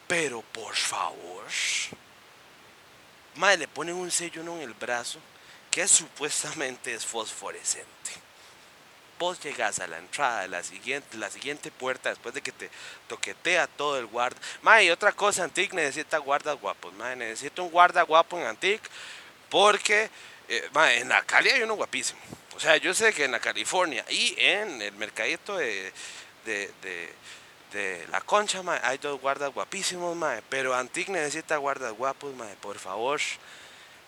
Pero 0.06 0.40
por 0.40 0.74
favor, 0.74 1.44
mae, 3.34 3.58
le 3.58 3.68
ponen 3.68 3.96
un 3.96 4.10
sello 4.10 4.40
en 4.40 4.62
el 4.62 4.72
brazo 4.72 5.20
que 5.78 5.86
supuestamente 5.86 6.92
es 6.92 7.06
fosforescente. 7.06 7.86
Vos 9.16 9.38
llegas 9.38 9.78
a 9.78 9.86
la 9.86 9.98
entrada 9.98 10.40
de 10.40 10.48
la 10.48 10.64
siguiente, 10.64 11.16
la 11.16 11.30
siguiente 11.30 11.70
puerta 11.70 12.08
después 12.08 12.34
de 12.34 12.42
que 12.42 12.50
te 12.50 12.68
toquetea 13.06 13.68
todo 13.68 13.96
el 13.96 14.06
guarda. 14.06 14.40
Mae, 14.62 14.90
otra 14.90 15.12
cosa, 15.12 15.44
Antic 15.44 15.74
necesita 15.74 16.18
guardas 16.18 16.60
guapos. 16.60 16.92
Mae, 16.94 17.14
necesito 17.14 17.62
un 17.62 17.70
guarda 17.70 18.02
guapo 18.02 18.36
en 18.40 18.46
Antic 18.46 18.82
porque 19.50 20.10
eh, 20.48 20.68
en 20.74 21.10
la 21.10 21.22
Cali 21.22 21.50
hay 21.50 21.62
uno 21.62 21.74
guapísimo. 21.74 22.18
O 22.56 22.58
sea, 22.58 22.76
yo 22.78 22.92
sé 22.92 23.12
que 23.12 23.26
en 23.26 23.30
la 23.30 23.38
California 23.38 24.04
y 24.08 24.34
en 24.36 24.82
el 24.82 24.94
mercadito 24.94 25.58
de, 25.58 25.92
de, 26.44 28.06
la 28.10 28.20
concha, 28.22 28.64
hay 28.82 28.98
dos 28.98 29.20
guardas 29.20 29.54
guapísimos, 29.54 30.16
mae, 30.16 30.42
pero 30.48 30.74
Antic 30.74 31.08
necesita 31.08 31.56
guardas 31.56 31.92
guapos, 31.92 32.34
mae, 32.34 32.56
por 32.56 32.80
favor. 32.80 33.20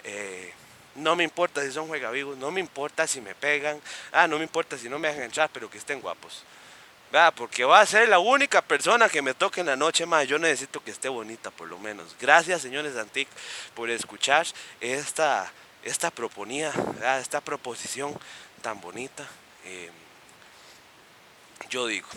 Eh, 0.03 0.53
no 0.95 1.17
me 1.17 1.25
importa 1.25 1.63
si 1.63 1.73
son 1.73 1.89
juegavivos, 1.89 2.37
no 2.37 2.51
me 2.51 2.61
importa 2.61 3.07
si 3.07 3.21
me 3.21 3.35
pegan, 3.35 3.81
ah, 4.13 4.27
no 4.27 4.37
me 4.39 4.45
importa 4.45 4.77
si 4.77 4.89
no 4.89 4.99
me 4.99 5.09
dejan 5.09 5.25
entrar, 5.25 5.51
pero 5.53 5.71
que 5.71 5.79
estén 5.79 6.01
guapos. 6.01 6.45
Porque 7.35 7.65
va 7.65 7.81
a 7.81 7.87
ser 7.87 8.09
la 8.09 8.21
única 8.21 8.63
persona 8.63 9.09
que 9.09 9.21
me 9.21 9.35
toque 9.35 9.61
en 9.61 9.67
la 9.67 9.77
noche, 9.77 10.07
más. 10.07 10.29
Yo 10.29 10.39
necesito 10.39 10.83
que 10.83 10.93
esté 10.93 11.09
bonita, 11.09 11.51
por 11.51 11.69
lo 11.69 11.77
menos. 11.79 12.15
Gracias, 12.21 12.63
señores 12.63 12.97
Antic, 12.97 13.29
por 13.75 13.91
escuchar 13.91 14.47
esta, 14.81 15.51
esta 15.83 16.13
proponida, 16.13 16.73
esta 17.21 17.41
proposición 17.41 18.17
tan 18.63 18.81
bonita. 18.81 19.27
Eh, 19.65 19.91
yo 21.69 21.87
digo, 21.89 22.09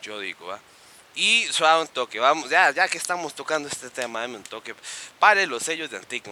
yo 0.00 0.18
digo, 0.18 0.46
¿va? 0.46 0.60
Y 1.14 1.44
suave 1.50 1.82
un 1.82 1.88
toque, 1.88 2.18
vamos, 2.18 2.48
ya, 2.48 2.70
ya 2.70 2.88
que 2.88 2.96
estamos 2.96 3.34
tocando 3.34 3.68
este 3.68 3.90
tema, 3.90 4.22
dame 4.22 4.36
un 4.36 4.42
toque. 4.42 4.74
Pare 5.18 5.46
los 5.46 5.62
sellos 5.64 5.90
de 5.90 5.98
Antic. 5.98 6.24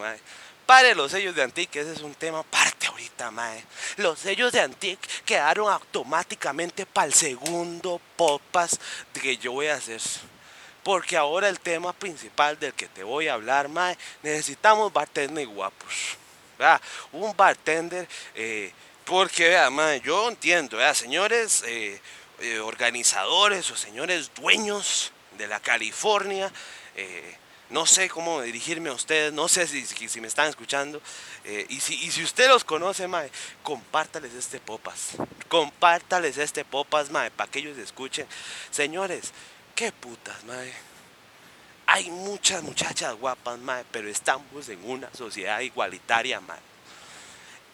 Pare 0.68 0.94
los 0.94 1.12
sellos 1.12 1.34
de 1.34 1.42
Antic, 1.42 1.74
ese 1.76 1.94
es 1.94 2.02
un 2.02 2.14
tema 2.14 2.40
aparte 2.40 2.88
ahorita, 2.88 3.30
mae. 3.30 3.64
Los 3.96 4.18
sellos 4.18 4.52
de 4.52 4.60
Antic 4.60 4.98
quedaron 5.24 5.72
automáticamente 5.72 6.84
para 6.84 7.06
el 7.06 7.14
segundo 7.14 7.98
popas 8.16 8.78
que 9.14 9.38
yo 9.38 9.52
voy 9.52 9.68
a 9.68 9.76
hacer. 9.76 10.02
Porque 10.82 11.16
ahora 11.16 11.48
el 11.48 11.58
tema 11.58 11.94
principal 11.94 12.60
del 12.60 12.74
que 12.74 12.86
te 12.86 13.02
voy 13.02 13.28
a 13.28 13.32
hablar, 13.32 13.70
mae, 13.70 13.96
necesitamos 14.22 14.92
bartenders 14.92 15.48
guapos. 15.48 16.18
¿verdad? 16.58 16.82
Un 17.12 17.34
bartender, 17.34 18.06
eh, 18.34 18.70
porque, 19.06 19.48
vea, 19.48 19.70
mae, 19.70 20.02
yo 20.02 20.28
entiendo, 20.28 20.76
¿verdad? 20.76 20.92
señores 20.92 21.62
eh, 21.66 21.98
eh, 22.40 22.58
organizadores 22.58 23.70
o 23.70 23.76
señores 23.76 24.32
dueños 24.34 25.12
de 25.38 25.46
la 25.46 25.60
California, 25.60 26.52
no 27.70 27.84
sé 27.84 28.08
cómo 28.08 28.40
dirigirme 28.40 28.88
a 28.88 28.94
ustedes, 28.94 29.32
no 29.32 29.46
sé 29.46 29.66
si, 29.66 30.20
me 30.20 30.28
están 30.28 30.48
escuchando. 30.48 31.02
Eh, 31.44 31.66
y, 31.68 31.80
si, 31.80 31.94
y 32.02 32.10
si 32.10 32.22
usted 32.22 32.48
los 32.48 32.64
conoce, 32.64 33.06
mae, 33.08 33.30
compártales 33.62 34.32
este 34.34 34.58
popas. 34.58 35.10
Compártales 35.48 36.38
este 36.38 36.64
popas, 36.64 37.10
mae, 37.10 37.30
para 37.30 37.50
que 37.50 37.58
ellos 37.58 37.76
escuchen. 37.76 38.26
Señores, 38.70 39.32
qué 39.74 39.92
putas, 39.92 40.42
mae. 40.44 40.72
Hay 41.86 42.10
muchas 42.10 42.62
muchachas 42.62 43.14
guapas, 43.14 43.58
mae, 43.58 43.84
pero 43.90 44.08
estamos 44.08 44.68
en 44.68 44.90
una 44.90 45.12
sociedad 45.14 45.60
igualitaria, 45.60 46.40
mae. 46.40 46.60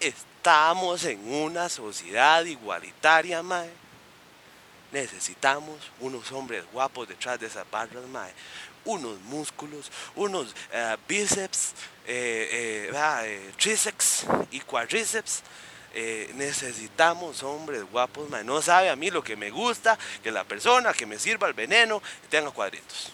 Estamos 0.00 1.04
en 1.04 1.32
una 1.32 1.68
sociedad 1.68 2.44
igualitaria, 2.44 3.44
mae. 3.44 3.70
Necesitamos 4.90 5.90
unos 6.00 6.30
hombres 6.32 6.64
guapos 6.72 7.08
detrás 7.08 7.38
de 7.38 7.46
esas 7.46 7.68
barras, 7.70 8.04
mae 8.06 8.32
unos 8.84 9.20
músculos, 9.22 9.90
unos 10.14 10.54
eh, 10.72 10.96
bíceps, 11.08 11.72
eh, 12.06 12.90
eh, 12.92 13.52
tríceps 13.56 14.26
y 14.50 14.60
cuádriceps. 14.60 15.42
necesitamos 16.34 17.42
hombres 17.44 17.84
guapos, 17.84 18.28
no 18.44 18.60
sabe 18.60 18.90
a 18.90 18.96
mí 18.96 19.10
lo 19.10 19.22
que 19.22 19.36
me 19.36 19.50
gusta, 19.50 19.96
que 20.22 20.32
la 20.32 20.42
persona 20.42 20.92
que 20.92 21.06
me 21.06 21.18
sirva 21.18 21.46
el 21.46 21.54
veneno 21.54 22.02
tenga 22.28 22.50
cuadritos. 22.50 23.12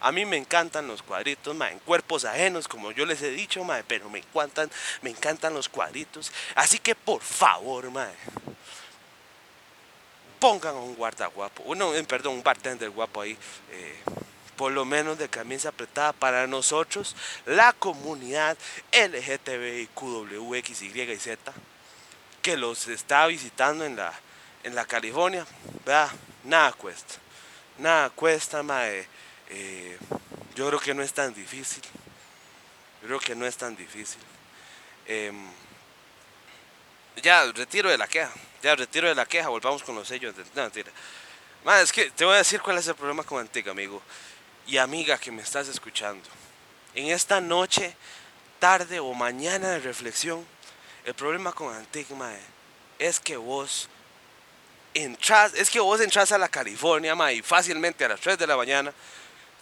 A 0.00 0.12
mí 0.12 0.26
me 0.26 0.36
encantan 0.36 0.86
los 0.86 1.02
cuadritos, 1.02 1.56
en 1.70 1.78
cuerpos 1.80 2.24
ajenos, 2.24 2.68
como 2.68 2.92
yo 2.92 3.06
les 3.06 3.22
he 3.22 3.30
dicho, 3.30 3.66
pero 3.86 4.10
me 4.10 4.18
encantan, 4.18 4.70
me 5.02 5.10
encantan 5.10 5.54
los 5.54 5.68
cuadritos. 5.68 6.32
Así 6.54 6.78
que 6.78 6.94
por 6.94 7.20
favor, 7.22 7.90
pongan 10.38 10.74
un 10.74 10.94
guarda 10.94 11.26
guapo, 11.26 11.62
uno, 11.64 11.92
perdón, 12.06 12.34
un 12.34 12.42
bartender 12.42 12.90
guapo 12.90 13.22
ahí 13.22 13.38
por 14.56 14.72
lo 14.72 14.84
menos 14.84 15.18
de 15.18 15.28
camisa 15.28 15.70
apretada 15.70 16.12
para 16.12 16.46
nosotros, 16.46 17.16
la 17.46 17.72
comunidad 17.72 18.56
LGTBIQWX, 18.92 20.82
Y 20.82 21.00
y 21.00 21.18
Z, 21.18 21.52
que 22.42 22.56
los 22.56 22.88
está 22.88 23.26
visitando 23.26 23.84
en 23.84 23.96
la, 23.96 24.12
en 24.62 24.74
la 24.74 24.84
California, 24.86 25.46
¿verdad? 25.84 26.10
Nada 26.44 26.72
cuesta, 26.72 27.14
nada 27.78 28.10
cuesta, 28.10 28.62
mae. 28.62 29.08
Eh, 29.50 29.98
yo 30.54 30.68
creo 30.68 30.80
que 30.80 30.94
no 30.94 31.02
es 31.02 31.12
tan 31.12 31.34
difícil, 31.34 31.82
yo 33.02 33.08
creo 33.08 33.20
que 33.20 33.34
no 33.34 33.46
es 33.46 33.56
tan 33.56 33.76
difícil. 33.76 34.20
Em, 35.06 35.50
ya, 37.22 37.44
retiro 37.52 37.90
de 37.90 37.98
la 37.98 38.06
queja, 38.06 38.32
ya, 38.62 38.74
retiro 38.74 39.08
de 39.08 39.14
la 39.14 39.26
queja, 39.26 39.48
volvamos 39.48 39.82
con 39.82 39.94
los 39.94 40.08
sellos. 40.08 40.34
Mentira. 40.54 40.90
es 41.82 41.92
que 41.92 42.10
te 42.10 42.24
voy 42.24 42.34
a 42.34 42.38
decir 42.38 42.60
cuál 42.60 42.78
es 42.78 42.86
el 42.88 42.94
problema 42.94 43.22
con 43.22 43.40
Antigua, 43.40 43.72
amigo 43.72 44.02
y 44.66 44.78
amiga 44.78 45.18
que 45.18 45.30
me 45.30 45.42
estás 45.42 45.68
escuchando, 45.68 46.28
en 46.94 47.06
esta 47.06 47.40
noche, 47.40 47.94
tarde 48.58 49.00
o 49.00 49.12
mañana 49.14 49.70
de 49.70 49.80
reflexión, 49.80 50.46
el 51.04 51.14
problema 51.14 51.52
con 51.52 51.74
Antigma 51.74 52.32
es 52.98 53.20
que 53.20 53.36
vos 53.36 53.88
entras, 54.94 55.52
es 55.54 55.68
que 55.68 55.80
vos 55.80 56.00
entras 56.00 56.32
a 56.32 56.38
la 56.38 56.48
California 56.48 57.14
y 57.32 57.42
fácilmente 57.42 58.04
a 58.04 58.08
las 58.08 58.20
3 58.20 58.38
de 58.38 58.46
la 58.46 58.56
mañana, 58.56 58.92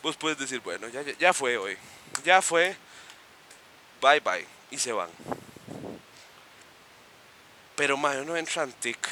vos 0.03 0.17
puedes 0.17 0.39
decir, 0.39 0.61
bueno, 0.61 0.89
ya, 0.89 1.03
ya 1.03 1.33
fue 1.33 1.57
hoy, 1.57 1.77
ya 2.25 2.43
fue, 2.43 2.77
bye 4.01 4.21
bye, 4.21 4.47
y 4.71 4.79
se 4.79 4.93
van. 4.93 5.11
Pero 7.75 7.97
mae, 7.97 8.21
uno 8.21 8.37
entra 8.37 8.63
Antic, 8.63 9.09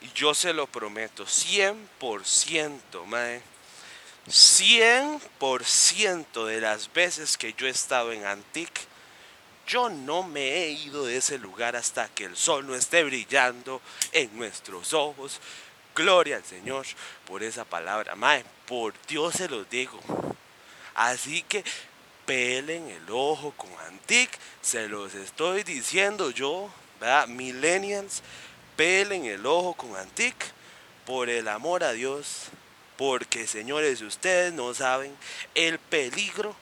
y 0.00 0.10
yo 0.14 0.34
se 0.34 0.52
lo 0.52 0.66
prometo, 0.66 1.26
100%, 1.26 3.04
mae 3.04 3.51
100% 4.28 6.46
de 6.46 6.60
las 6.60 6.92
veces 6.92 7.36
que 7.36 7.54
yo 7.54 7.66
he 7.66 7.70
estado 7.70 8.12
en 8.12 8.24
Antic, 8.24 8.70
yo 9.66 9.88
no 9.88 10.22
me 10.22 10.64
he 10.64 10.70
ido 10.70 11.06
de 11.06 11.16
ese 11.16 11.38
lugar 11.38 11.76
hasta 11.76 12.08
que 12.08 12.24
el 12.24 12.36
sol 12.36 12.66
no 12.66 12.74
esté 12.74 13.04
brillando 13.04 13.80
en 14.12 14.36
nuestros 14.36 14.92
ojos. 14.92 15.40
Gloria 15.94 16.36
al 16.36 16.44
Señor 16.44 16.86
por 17.26 17.42
esa 17.42 17.64
palabra. 17.64 18.14
Mae, 18.14 18.44
por 18.66 18.94
Dios 19.06 19.34
se 19.34 19.48
los 19.48 19.68
digo. 19.70 20.00
Así 20.94 21.42
que 21.42 21.64
pelen 22.26 22.88
el 22.88 23.10
ojo 23.10 23.52
con 23.56 23.70
Antic. 23.86 24.30
Se 24.60 24.88
los 24.88 25.14
estoy 25.14 25.64
diciendo 25.64 26.30
yo, 26.30 26.70
¿verdad? 27.00 27.28
Millennials, 27.28 28.22
pelen 28.76 29.24
el 29.26 29.46
ojo 29.46 29.74
con 29.74 29.96
Antic. 29.96 30.36
Por 31.06 31.28
el 31.28 31.48
amor 31.48 31.82
a 31.82 31.92
Dios, 31.92 32.48
porque 33.02 33.48
señores, 33.48 34.00
ustedes 34.00 34.52
no 34.52 34.72
saben 34.74 35.12
el 35.56 35.80
peligro 35.80 36.54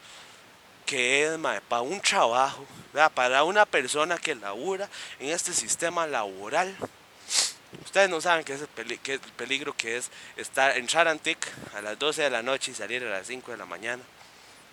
que 0.87 1.27
es 1.27 1.39
para 1.69 1.83
un 1.83 2.01
trabajo, 2.01 2.65
para 3.15 3.45
una 3.45 3.67
persona 3.67 4.17
que 4.17 4.35
labura 4.35 4.89
en 5.19 5.29
este 5.29 5.53
sistema 5.53 6.07
laboral. 6.07 6.75
Ustedes 7.85 8.09
no 8.09 8.23
saben 8.23 8.43
qué 8.47 8.55
es 8.55 8.63
el, 8.63 9.21
peligro 9.37 9.77
que 9.77 9.99
es 9.99 10.11
estar, 10.39 10.71
a 10.71 11.11
Antic 11.11 11.47
a 11.75 11.83
las 11.83 11.99
12 11.99 12.23
de 12.23 12.31
la 12.31 12.43
noche 12.43 12.71
y 12.71 12.75
salir 12.75 13.05
a 13.05 13.11
las 13.11 13.27
5 13.27 13.51
de 13.51 13.59
la 13.59 13.67
mañana. 13.67 14.03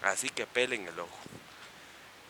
Así 0.04 0.30
que 0.30 0.48
pelen 0.48 0.88
el 0.88 0.98
ojo. 0.98 1.18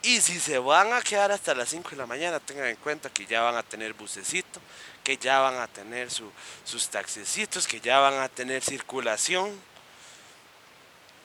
Y 0.02 0.20
si 0.20 0.40
se 0.40 0.58
van 0.58 0.94
a 0.94 1.02
quedar 1.02 1.32
hasta 1.32 1.54
las 1.54 1.70
5 1.70 1.92
de 1.92 1.98
la 1.98 2.08
mañana, 2.08 2.40
tengan 2.40 2.70
en 2.70 2.76
cuenta 2.78 3.12
que 3.12 3.28
ya 3.28 3.42
van 3.42 3.56
a 3.56 3.62
tener 3.62 3.94
bucecito, 3.94 4.60
que 5.08 5.16
ya 5.16 5.40
van 5.40 5.56
a 5.56 5.68
tener 5.70 6.10
sus 6.12 6.90
taxecitos, 6.90 7.66
que 7.66 7.80
ya 7.80 8.00
van 8.00 8.16
a 8.16 8.28
tener 8.28 8.62
circulación. 8.62 9.58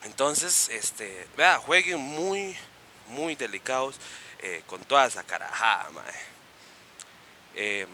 Entonces, 0.05 0.69
este, 0.69 1.27
vea, 1.37 1.59
jueguen 1.59 1.99
muy, 1.99 2.57
muy 3.09 3.35
delicados 3.35 3.97
eh, 4.39 4.63
con 4.69 4.85
toda 4.85 5.07
esa 5.07 5.25
carajada, 5.25 5.91
em, 7.57 7.89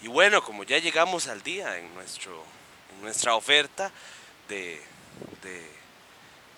y 0.00 0.08
bueno, 0.08 0.42
como 0.42 0.64
ya 0.64 0.78
llegamos 0.78 1.28
al 1.28 1.42
día 1.42 1.76
en, 1.76 1.94
nuestro, 1.94 2.42
nuestra 3.02 3.34
oferta 3.34 3.92
de, 4.48 4.82
de, 5.42 5.70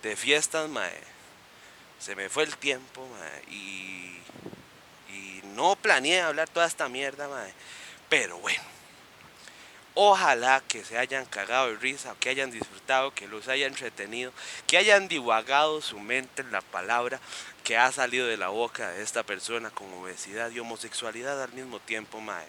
de 0.05 0.15
fiestas, 0.15 0.69
mae, 0.69 1.01
se 1.99 2.15
me 2.15 2.29
fue 2.29 2.45
el 2.45 2.57
tiempo, 2.57 3.05
mae, 3.09 3.43
y, 3.53 4.23
y 5.11 5.41
no 5.57 5.75
planeé 5.75 6.21
hablar 6.21 6.49
toda 6.49 6.67
esta 6.67 6.89
mierda, 6.89 7.27
mae. 7.27 7.53
Pero 8.09 8.39
bueno, 8.39 8.63
ojalá 9.95 10.63
que 10.67 10.85
se 10.85 10.97
hayan 10.97 11.27
cagado 11.27 11.69
de 11.69 11.77
risa, 11.77 12.15
que 12.19 12.31
hayan 12.31 12.51
disfrutado, 12.51 13.15
que 13.15 13.29
los 13.29 13.49
haya 13.49 13.67
entretenido, 13.67 14.33
que 14.67 14.79
hayan 14.79 15.09
divagado 15.09 15.83
su 15.83 15.99
mente 15.99 16.43
en 16.43 16.53
la 16.53 16.61
palabra 16.61 17.21
que 17.69 17.77
ha 17.77 17.93
salido 17.93 18.27
de 18.27 18.39
la 18.39 18.49
boca 18.49 18.91
de 18.93 19.03
esta 19.03 19.25
persona 19.25 19.71
con 19.71 19.93
obesidad 19.93 20.51
y 20.51 20.59
homosexualidad 20.59 21.43
al 21.43 21.53
mismo 21.53 21.81
tiempo, 21.81 22.19
mae. 22.19 22.47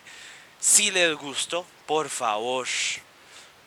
Si 0.61 0.91
les 0.91 1.13
gustó, 1.15 1.65
por 1.85 2.07
favor, 2.07 2.67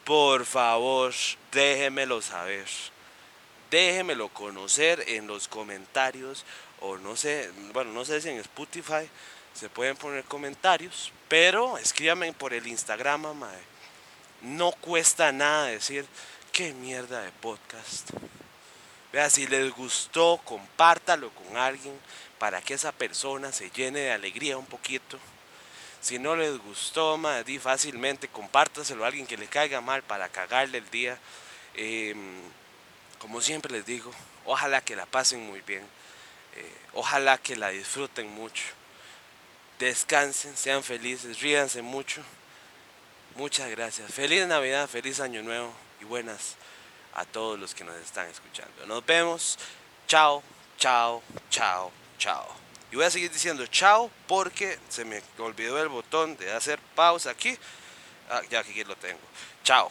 por 0.05 0.47
favor, 0.47 1.13
déjenmelo 1.53 2.23
saber. 2.23 2.67
Déjenmelo 3.71 4.29
conocer 4.29 5.05
en 5.09 5.27
los 5.27 5.47
comentarios 5.47 6.47
o 6.81 6.97
no 6.97 7.17
sé, 7.17 7.51
bueno, 7.75 7.93
no 7.93 8.07
sé 8.07 8.23
si 8.23 8.31
en 8.31 8.39
Spotify 8.39 9.09
se 9.55 9.69
pueden 9.69 9.97
poner 9.97 10.25
comentarios, 10.25 11.13
pero 11.29 11.79
escríbanme 11.79 12.33
por 12.33 12.53
el 12.53 12.67
Instagram, 12.67 13.35
mae. 13.35 13.73
No 14.43 14.73
cuesta 14.73 15.31
nada 15.31 15.67
decir 15.67 16.07
qué 16.53 16.73
mierda 16.73 17.23
de 17.23 17.31
podcast. 17.31 18.11
Vea, 19.13 19.29
si 19.31 19.47
les 19.47 19.71
gustó, 19.73 20.41
compártalo 20.45 21.31
con 21.31 21.57
alguien 21.57 21.95
para 22.39 22.61
que 22.61 22.75
esa 22.75 22.93
persona 22.93 23.53
se 23.53 23.71
llene 23.71 24.01
de 24.01 24.13
alegría 24.13 24.57
un 24.57 24.67
poquito. 24.67 25.19
Si 26.01 26.19
no 26.19 26.35
les 26.35 26.59
gustó, 26.59 27.21
di 27.47 27.59
fácilmente 27.59 28.27
compártaselo 28.27 29.05
a 29.05 29.09
alguien 29.09 29.27
que 29.27 29.37
le 29.37 29.47
caiga 29.47 29.81
mal 29.81 30.03
para 30.03 30.29
cagarle 30.29 30.79
el 30.79 30.91
día. 30.91 31.19
Em, 31.75 32.41
como 33.19 33.41
siempre 33.41 33.71
les 33.71 33.87
digo, 33.87 34.11
ojalá 34.45 34.81
que 34.81 34.97
la 34.97 35.07
pasen 35.07 35.47
muy 35.47 35.61
bien. 35.61 35.85
Eh, 36.57 36.75
ojalá 36.95 37.39
que 37.39 37.55
la 37.55 37.69
disfruten 37.69 38.29
mucho. 38.35 38.65
Descansen, 39.83 40.57
sean 40.57 40.85
felices, 40.85 41.41
ríanse 41.41 41.83
mucho. 41.83 42.23
Muchas 43.35 43.69
gracias. 43.69 44.15
Feliz 44.15 44.47
Navidad, 44.47 44.89
feliz 44.89 45.19
Año 45.19 45.43
Nuevo 45.43 45.75
y 46.01 46.05
buenas 46.05 46.55
a 47.15 47.25
todos 47.25 47.59
los 47.59 47.75
que 47.75 47.83
nos 47.83 47.97
están 47.97 48.29
escuchando. 48.29 48.87
Nos 48.87 49.05
vemos. 49.05 49.59
Chao, 50.07 50.41
chao, 50.79 51.21
chao, 51.51 51.91
chao. 52.17 52.47
Y 52.93 52.95
voy 52.95 53.07
a 53.07 53.11
seguir 53.11 53.33
diciendo 53.33 53.67
chao 53.67 54.09
porque 54.29 54.79
se 54.89 55.05
me 55.05 55.21
olvidó 55.39 55.83
el 55.83 55.89
botón 55.89 56.37
de 56.37 56.53
hacer 56.53 56.79
pausa 56.95 57.31
aquí. 57.31 57.59
Ah, 58.31 58.41
ya 58.49 58.61
aquí 58.61 58.85
lo 58.85 58.95
tengo. 58.95 59.19
Chao. 59.65 59.91